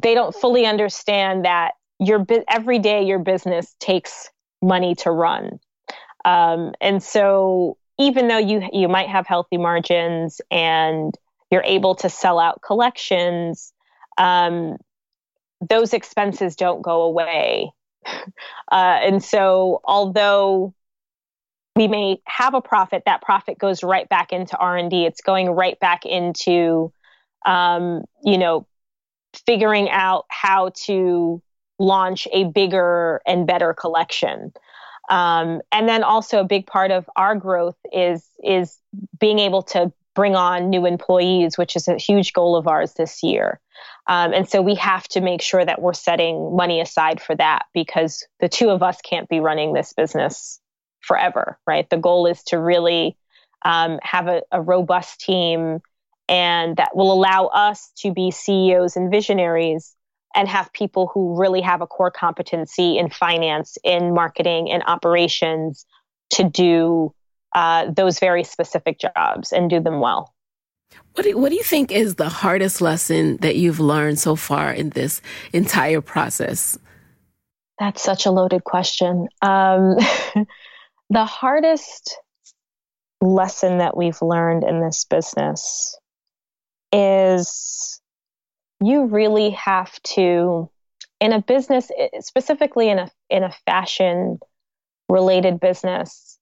[0.00, 4.30] they don't fully understand that your every day your business takes
[4.62, 5.58] money to run.
[6.24, 11.14] Um, and so even though you you might have healthy margins and
[11.50, 13.72] you're able to sell out collections,
[14.18, 14.76] um,
[15.66, 17.72] those expenses don't go away.
[18.72, 20.74] Uh, and so, although
[21.76, 25.04] we may have a profit, that profit goes right back into R and D.
[25.04, 26.92] It's going right back into,
[27.46, 28.66] um, you know,
[29.38, 31.42] figuring out how to
[31.78, 34.52] launch a bigger and better collection.
[35.10, 38.78] Um, and then also a big part of our growth is is
[39.18, 43.22] being able to bring on new employees, which is a huge goal of ours this
[43.22, 43.60] year.
[44.08, 47.66] Um, and so we have to make sure that we're setting money aside for that
[47.74, 50.58] because the two of us can't be running this business
[51.00, 51.88] forever, right?
[51.90, 53.16] The goal is to really
[53.64, 55.80] um, have a, a robust team
[56.28, 59.94] and that will allow us to be CEOs and visionaries
[60.34, 65.86] and have people who really have a core competency in finance, in marketing, in operations
[66.30, 67.14] to do
[67.54, 70.34] uh, those very specific jobs and do them well.
[71.14, 74.72] What do, what do you think is the hardest lesson that you've learned so far
[74.72, 75.22] in this
[75.52, 76.78] entire process?
[77.78, 79.28] That's such a loaded question.
[79.40, 79.96] Um,
[81.10, 82.18] the hardest
[83.20, 85.96] lesson that we've learned in this business
[86.96, 88.00] is
[88.80, 90.70] you really have to
[91.20, 91.90] in a business
[92.20, 94.38] specifically in a in a fashion
[95.08, 96.36] related business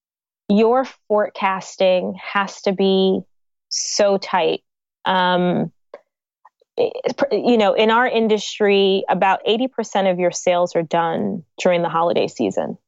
[0.48, 3.20] your forecasting has to be
[3.68, 4.62] so tight.
[5.04, 5.72] Um,
[6.76, 12.26] you know in our industry about 80% of your sales are done during the holiday
[12.26, 12.78] season.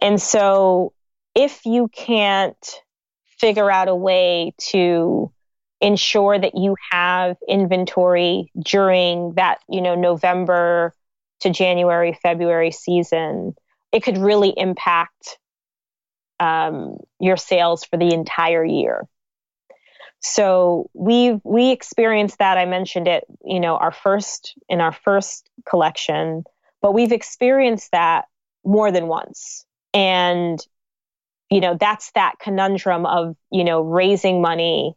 [0.00, 0.92] And so
[1.34, 2.80] if you can't
[3.38, 5.32] figure out a way to
[5.82, 10.94] ensure that you have inventory during that, you know, November
[11.40, 13.54] to January, February season,
[13.90, 15.38] it could really impact
[16.38, 19.06] um, your sales for the entire year.
[20.20, 22.56] So we we experienced that.
[22.56, 26.44] I mentioned it, you know, our first in our first collection,
[26.80, 28.26] but we've experienced that
[28.64, 29.66] more than once.
[29.92, 30.64] And
[31.50, 34.94] you know, that's that conundrum of, you know, raising money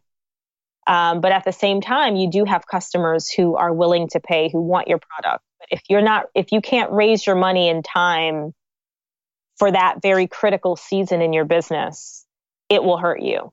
[0.86, 4.48] um, but at the same time, you do have customers who are willing to pay,
[4.50, 5.44] who want your product.
[5.58, 8.54] But if you're not, if you can't raise your money in time
[9.58, 12.24] for that very critical season in your business,
[12.68, 13.52] it will hurt you.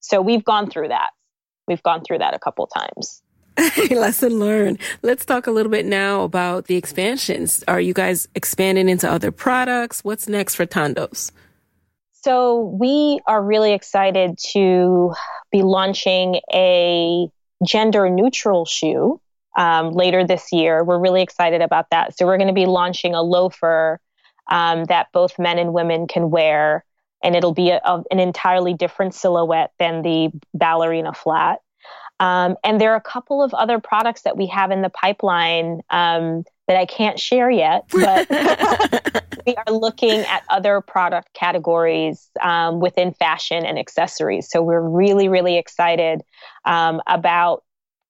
[0.00, 1.10] So we've gone through that.
[1.66, 3.22] We've gone through that a couple times.
[3.90, 4.78] Lesson learned.
[5.02, 7.64] Let's talk a little bit now about the expansions.
[7.68, 10.02] Are you guys expanding into other products?
[10.04, 11.32] What's next for Thando's?
[12.24, 15.12] So we are really excited to
[15.54, 17.28] be launching a
[17.64, 19.20] gender neutral shoe
[19.56, 20.82] um, later this year.
[20.82, 22.18] We're really excited about that.
[22.18, 24.00] So we're going to be launching a loafer
[24.50, 26.84] um, that both men and women can wear,
[27.22, 31.60] and it'll be a, a, an entirely different silhouette than the ballerina flat.
[32.20, 35.80] Um, and there are a couple of other products that we have in the pipeline
[35.90, 38.28] um, that I can't share yet, but
[39.46, 44.48] we are looking at other product categories um, within fashion and accessories.
[44.48, 46.22] So we're really, really excited
[46.64, 47.64] um, about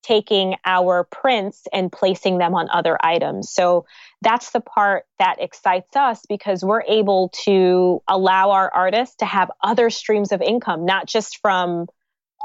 [0.04, 3.50] taking our prints and placing them on other items.
[3.50, 3.86] So
[4.20, 9.50] that's the part that excites us because we're able to allow our artists to have
[9.62, 11.86] other streams of income, not just from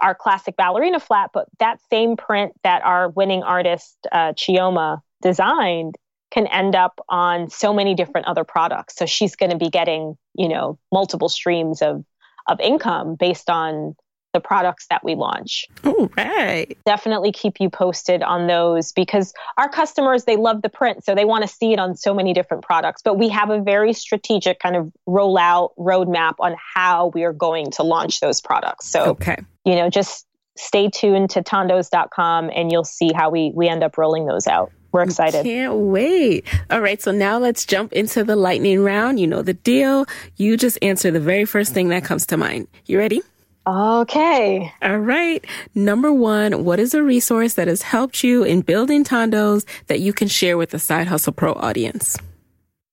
[0.01, 5.95] our classic ballerina flat, but that same print that our winning artist, uh, Chioma, designed
[6.31, 8.95] can end up on so many different other products.
[8.95, 12.03] So she's going to be getting, you know, multiple streams of
[12.47, 13.95] of income based on
[14.34, 15.68] the products that we launch.
[15.84, 16.77] All right.
[16.85, 21.26] Definitely keep you posted on those because our customers they love the print so they
[21.26, 23.01] want to see it on so many different products.
[23.03, 27.72] But we have a very strategic kind of rollout roadmap on how we are going
[27.72, 28.89] to launch those products.
[28.89, 29.38] So okay.
[29.65, 30.26] you know, just
[30.57, 34.72] stay tuned to thandos.com and you'll see how we we end up rolling those out.
[34.91, 35.43] We're excited.
[35.43, 36.47] Can't wait.
[36.72, 36.99] All right.
[36.99, 39.19] So now let's jump into the lightning round.
[39.19, 40.06] You know the deal.
[40.35, 42.68] You just answer the very first thing that comes to mind.
[42.88, 43.22] You ready?
[43.70, 44.74] Okay.
[44.82, 45.46] All right.
[45.76, 50.12] Number one, what is a resource that has helped you in building Thando's that you
[50.12, 52.18] can share with the Side Hustle Pro audience?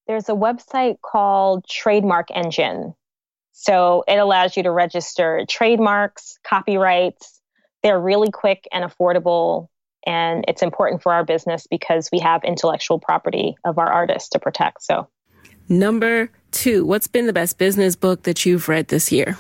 [0.07, 2.94] There's a website called Trademark Engine.
[3.53, 7.40] So it allows you to register trademarks, copyrights.
[7.82, 9.69] They're really quick and affordable
[10.07, 14.39] and it's important for our business because we have intellectual property of our artists to
[14.39, 14.82] protect.
[14.82, 15.09] So,
[15.69, 19.36] number two, what's been the best business book that you've read this year?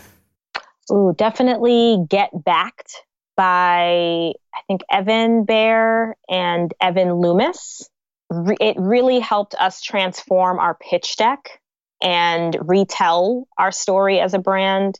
[0.90, 3.02] Ooh, definitely Get Backed
[3.36, 7.88] by I think Evan Baehr and Evan Loomis.
[8.30, 11.60] It really helped us transform our pitch deck
[12.02, 14.98] and retell our story as a brand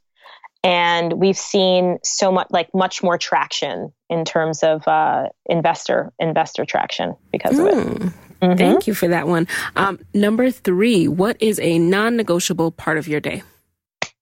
[0.67, 6.65] and we've seen so much like much more traction in terms of uh, investor investor
[6.65, 7.75] traction because of it.
[7.75, 8.13] Mm.
[8.43, 8.59] Mm-hmm.
[8.59, 9.47] Thank you for that one.
[9.77, 13.43] Um, number three, what is a non-negotiable part of your day?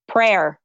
[0.07, 0.61] Prayer,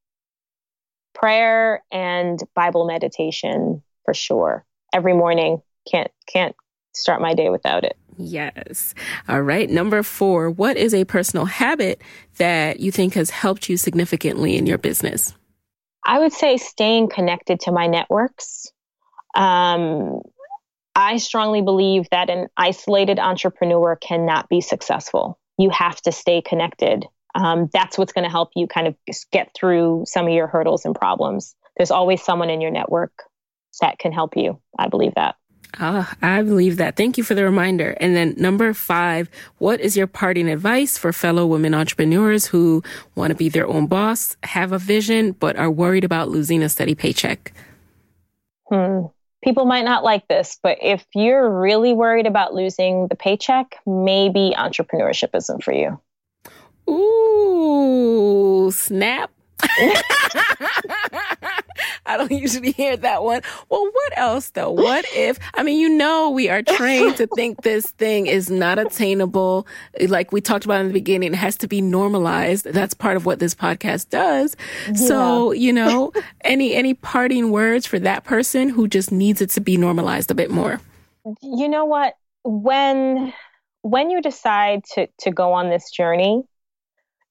[1.19, 4.65] prayer, and Bible meditation for sure.
[4.93, 6.55] Every morning, can't can't
[6.93, 7.97] start my day without it.
[8.17, 8.93] Yes.
[9.27, 9.69] All right.
[9.69, 12.01] Number four, what is a personal habit
[12.37, 15.33] that you think has helped you significantly in your business?
[16.05, 18.71] I would say staying connected to my networks.
[19.35, 20.21] Um,
[20.95, 25.39] I strongly believe that an isolated entrepreneur cannot be successful.
[25.57, 27.05] You have to stay connected.
[27.35, 28.95] Um, that's what's going to help you kind of
[29.31, 31.55] get through some of your hurdles and problems.
[31.77, 33.11] There's always someone in your network
[33.81, 34.59] that can help you.
[34.77, 35.35] I believe that.
[35.77, 36.95] Ah, I believe that.
[36.95, 37.95] Thank you for the reminder.
[37.99, 39.29] And then number five,
[39.59, 42.83] what is your parting advice for fellow women entrepreneurs who
[43.15, 46.69] want to be their own boss, have a vision, but are worried about losing a
[46.69, 47.53] steady paycheck?
[48.67, 49.05] Hmm.
[49.43, 54.53] People might not like this, but if you're really worried about losing the paycheck, maybe
[54.57, 55.99] entrepreneurship isn't for you.
[56.89, 59.31] Ooh, snap.
[62.05, 63.41] I don't usually hear that one.
[63.69, 64.71] Well, what else though?
[64.71, 68.79] What if, I mean, you know, we are trained to think this thing is not
[68.79, 69.67] attainable.
[70.07, 72.65] Like we talked about in the beginning, it has to be normalized.
[72.65, 74.55] That's part of what this podcast does.
[74.87, 74.93] Yeah.
[74.93, 76.11] So, you know,
[76.41, 80.35] any, any parting words for that person who just needs it to be normalized a
[80.35, 80.81] bit more?
[81.41, 82.15] You know what?
[82.43, 83.33] When,
[83.81, 86.43] when you decide to, to go on this journey,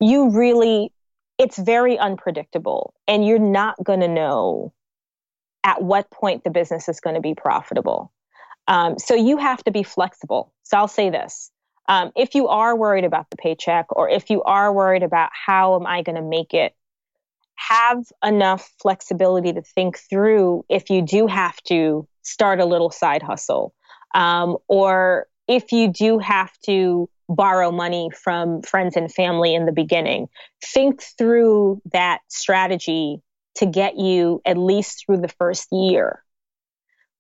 [0.01, 0.93] you really
[1.39, 4.73] it's very unpredictable and you're not going to know
[5.63, 8.13] at what point the business is going to be profitable.
[8.67, 10.53] Um, so you have to be flexible.
[10.65, 11.51] So I'll say this.
[11.89, 15.77] Um, if you are worried about the paycheck or if you are worried about how
[15.77, 16.75] am I going to make it,
[17.55, 23.23] have enough flexibility to think through if you do have to start a little side
[23.23, 23.75] hustle
[24.15, 29.73] um, or if you do have to borrow money from friends and family in the
[29.73, 30.29] beginning.
[30.65, 33.21] Think through that strategy
[33.57, 36.23] to get you at least through the first year.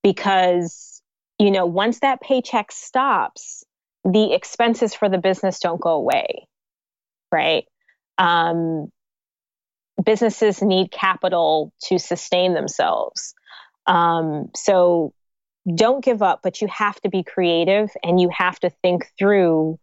[0.02, 1.02] Because,
[1.38, 3.64] you know, once that paycheck stops,
[4.04, 6.46] the expenses for the business don't go away,
[7.30, 7.64] right?
[8.16, 8.90] Um,
[10.02, 13.34] businesses need capital to sustain themselves.
[13.86, 15.12] Um, so
[15.74, 19.78] don't give up, but you have to be creative and you have to think through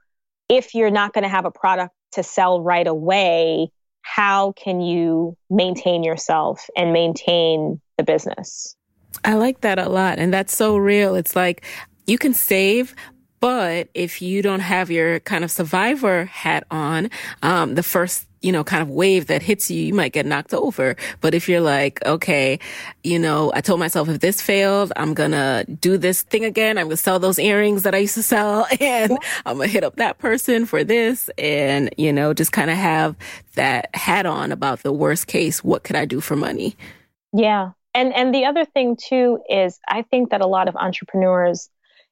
[0.50, 3.70] if you're not going to have a product to sell right away,
[4.02, 8.76] how can you maintain yourself and maintain the business?
[9.24, 10.20] I like that a lot.
[10.20, 11.16] And that's so real.
[11.16, 11.66] It's like
[12.06, 12.96] you can save,
[13.40, 17.10] but if you don't have your kind of survivor hat on,
[17.42, 20.54] um, the first you know, kind of wave that hits you, you might get knocked
[20.54, 20.96] over.
[21.20, 22.60] But if you're like, okay,
[23.04, 26.78] you know, I told myself if this failed, I'm gonna do this thing again.
[26.78, 29.18] I'm gonna sell those earrings that I used to sell and
[29.48, 33.16] I'm gonna hit up that person for this and, you know, just kind of have
[33.56, 35.64] that hat on about the worst case.
[35.64, 36.76] What could I do for money?
[37.34, 37.72] Yeah.
[37.96, 41.68] And, and the other thing too is I think that a lot of entrepreneurs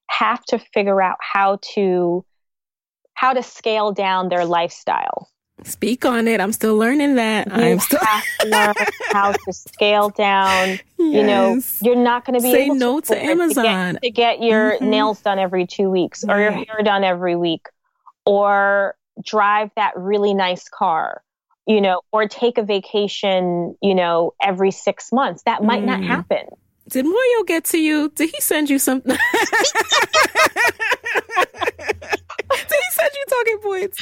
[0.07, 2.25] have to figure out how to,
[3.13, 5.29] how to scale down their lifestyle
[5.65, 6.39] Speak on it.
[6.41, 7.47] I'm still learning that.
[7.47, 8.73] You I'm still have to learn
[9.11, 10.69] how to scale down.
[10.69, 10.81] Yes.
[10.97, 14.01] You know, you're not going to be say able no to, to Amazon to get,
[14.01, 14.89] to get your mm-hmm.
[14.89, 17.67] nails done every two weeks or your hair done every week,
[18.25, 21.21] or drive that really nice car.
[21.65, 23.75] You know, or take a vacation.
[23.81, 25.43] You know, every six months.
[25.43, 25.87] That might mm.
[25.87, 26.47] not happen.
[26.89, 28.11] Did Moyo get to you?
[28.15, 29.17] Did he send you something?
[32.73, 33.97] He said you talking points?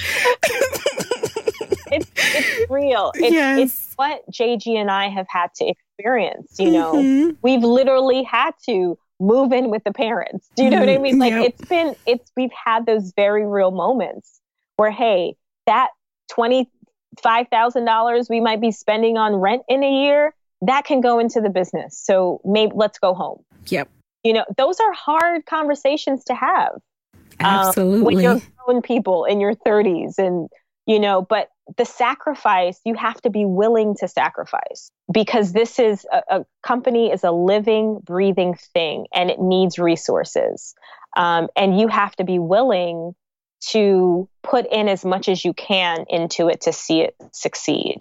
[1.92, 3.12] it's, it's real.
[3.16, 3.60] It's, yes.
[3.60, 6.56] it's what JG and I have had to experience.
[6.60, 7.30] You know, mm-hmm.
[7.42, 10.50] we've literally had to move in with the parents.
[10.56, 10.88] Do you know mm-hmm.
[10.88, 11.20] what I mean?
[11.20, 11.46] Like yep.
[11.46, 14.42] it's been, it's, we've had those very real moments
[14.78, 15.36] where, hey,
[15.68, 15.90] that
[16.32, 20.34] $25,000 we might be spending on rent in a year,
[20.64, 21.98] that can go into the business.
[21.98, 23.44] So maybe let's go home.
[23.68, 23.90] Yep.
[24.24, 26.80] You know, those are hard conversations to have.
[27.46, 27.98] Absolutely.
[27.98, 30.50] Um, when you're grown people in your 30s and,
[30.86, 36.06] you know, but the sacrifice, you have to be willing to sacrifice because this is
[36.12, 40.74] a, a company is a living, breathing thing and it needs resources.
[41.16, 43.14] Um, and you have to be willing
[43.70, 48.00] to put in as much as you can into it to see it succeed.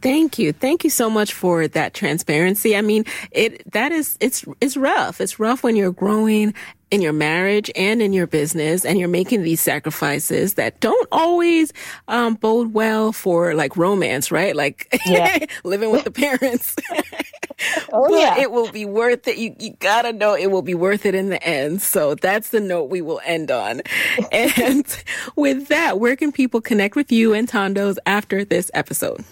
[0.00, 0.52] Thank you.
[0.52, 2.76] Thank you so much for that transparency.
[2.76, 5.20] I mean, it, that is, it's, it's rough.
[5.20, 6.54] It's rough when you're growing
[6.90, 11.72] in your marriage and in your business and you're making these sacrifices that don't always
[12.08, 14.56] um, bode well for like romance, right?
[14.56, 15.44] Like yeah.
[15.64, 16.76] living with the parents.
[17.92, 18.38] oh, but yeah.
[18.38, 19.36] it will be worth it.
[19.36, 21.82] You, you gotta know it will be worth it in the end.
[21.82, 23.82] So that's the note we will end on.
[24.32, 25.04] and
[25.36, 29.24] with that, where can people connect with you and Thando's after this episode?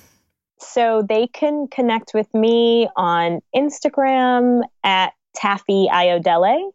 [0.59, 6.73] So they can connect with me on Instagram at Taffi Ayodele,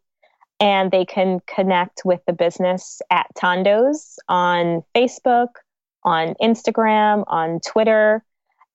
[0.61, 5.47] and they can connect with the business at Thando's on Facebook,
[6.03, 8.23] on Instagram, on Twitter.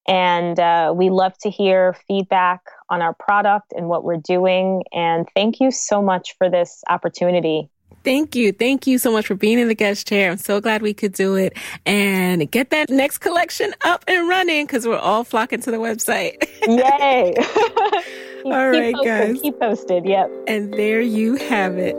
[0.09, 2.61] And uh, we love to hear feedback
[2.91, 4.83] on our product and what we're doing.
[4.93, 7.71] And thank you so much for this opportunity.
[8.03, 8.53] Thank you.
[8.53, 10.31] Thank you so much for being in the guest chair.
[10.31, 14.67] I'm so glad we could do it and get that next collection up and running
[14.67, 16.37] because we're all flocking to the website.
[16.67, 17.35] Yay.
[18.47, 19.41] Keep, All keep right, posted, guys.
[19.43, 20.05] Keep posted.
[20.07, 20.31] Yep.
[20.47, 21.97] And there you have it.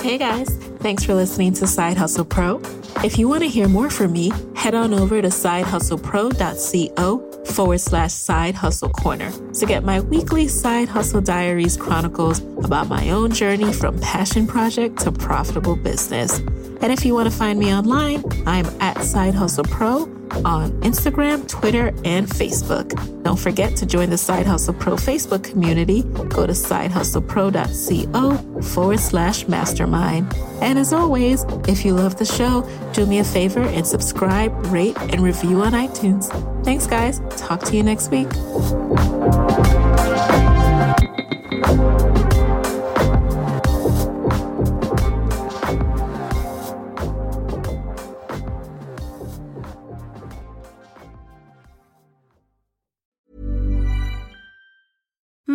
[0.00, 0.48] Hey guys,
[0.80, 2.58] thanks for listening to Side Hustle Pro.
[3.02, 8.12] If you want to hear more from me, head on over to sidehustlepro.co forward slash
[8.12, 13.70] side hustle corner to get my weekly side hustle diaries chronicles about my own journey
[13.72, 16.38] from passion project to profitable business.
[16.80, 20.04] And if you want to find me online, I'm at Side Hustle Pro
[20.44, 22.92] on Instagram, Twitter, and Facebook.
[23.22, 26.02] Don't forget to join the Side Hustle Pro Facebook community.
[26.02, 30.34] Go to sidehustlepro.co forward slash mastermind.
[30.60, 32.62] And as always, if you love the show,
[32.92, 36.28] do me a favor and subscribe, rate, and review on iTunes.
[36.64, 37.20] Thanks, guys.
[37.36, 38.28] Talk to you next week.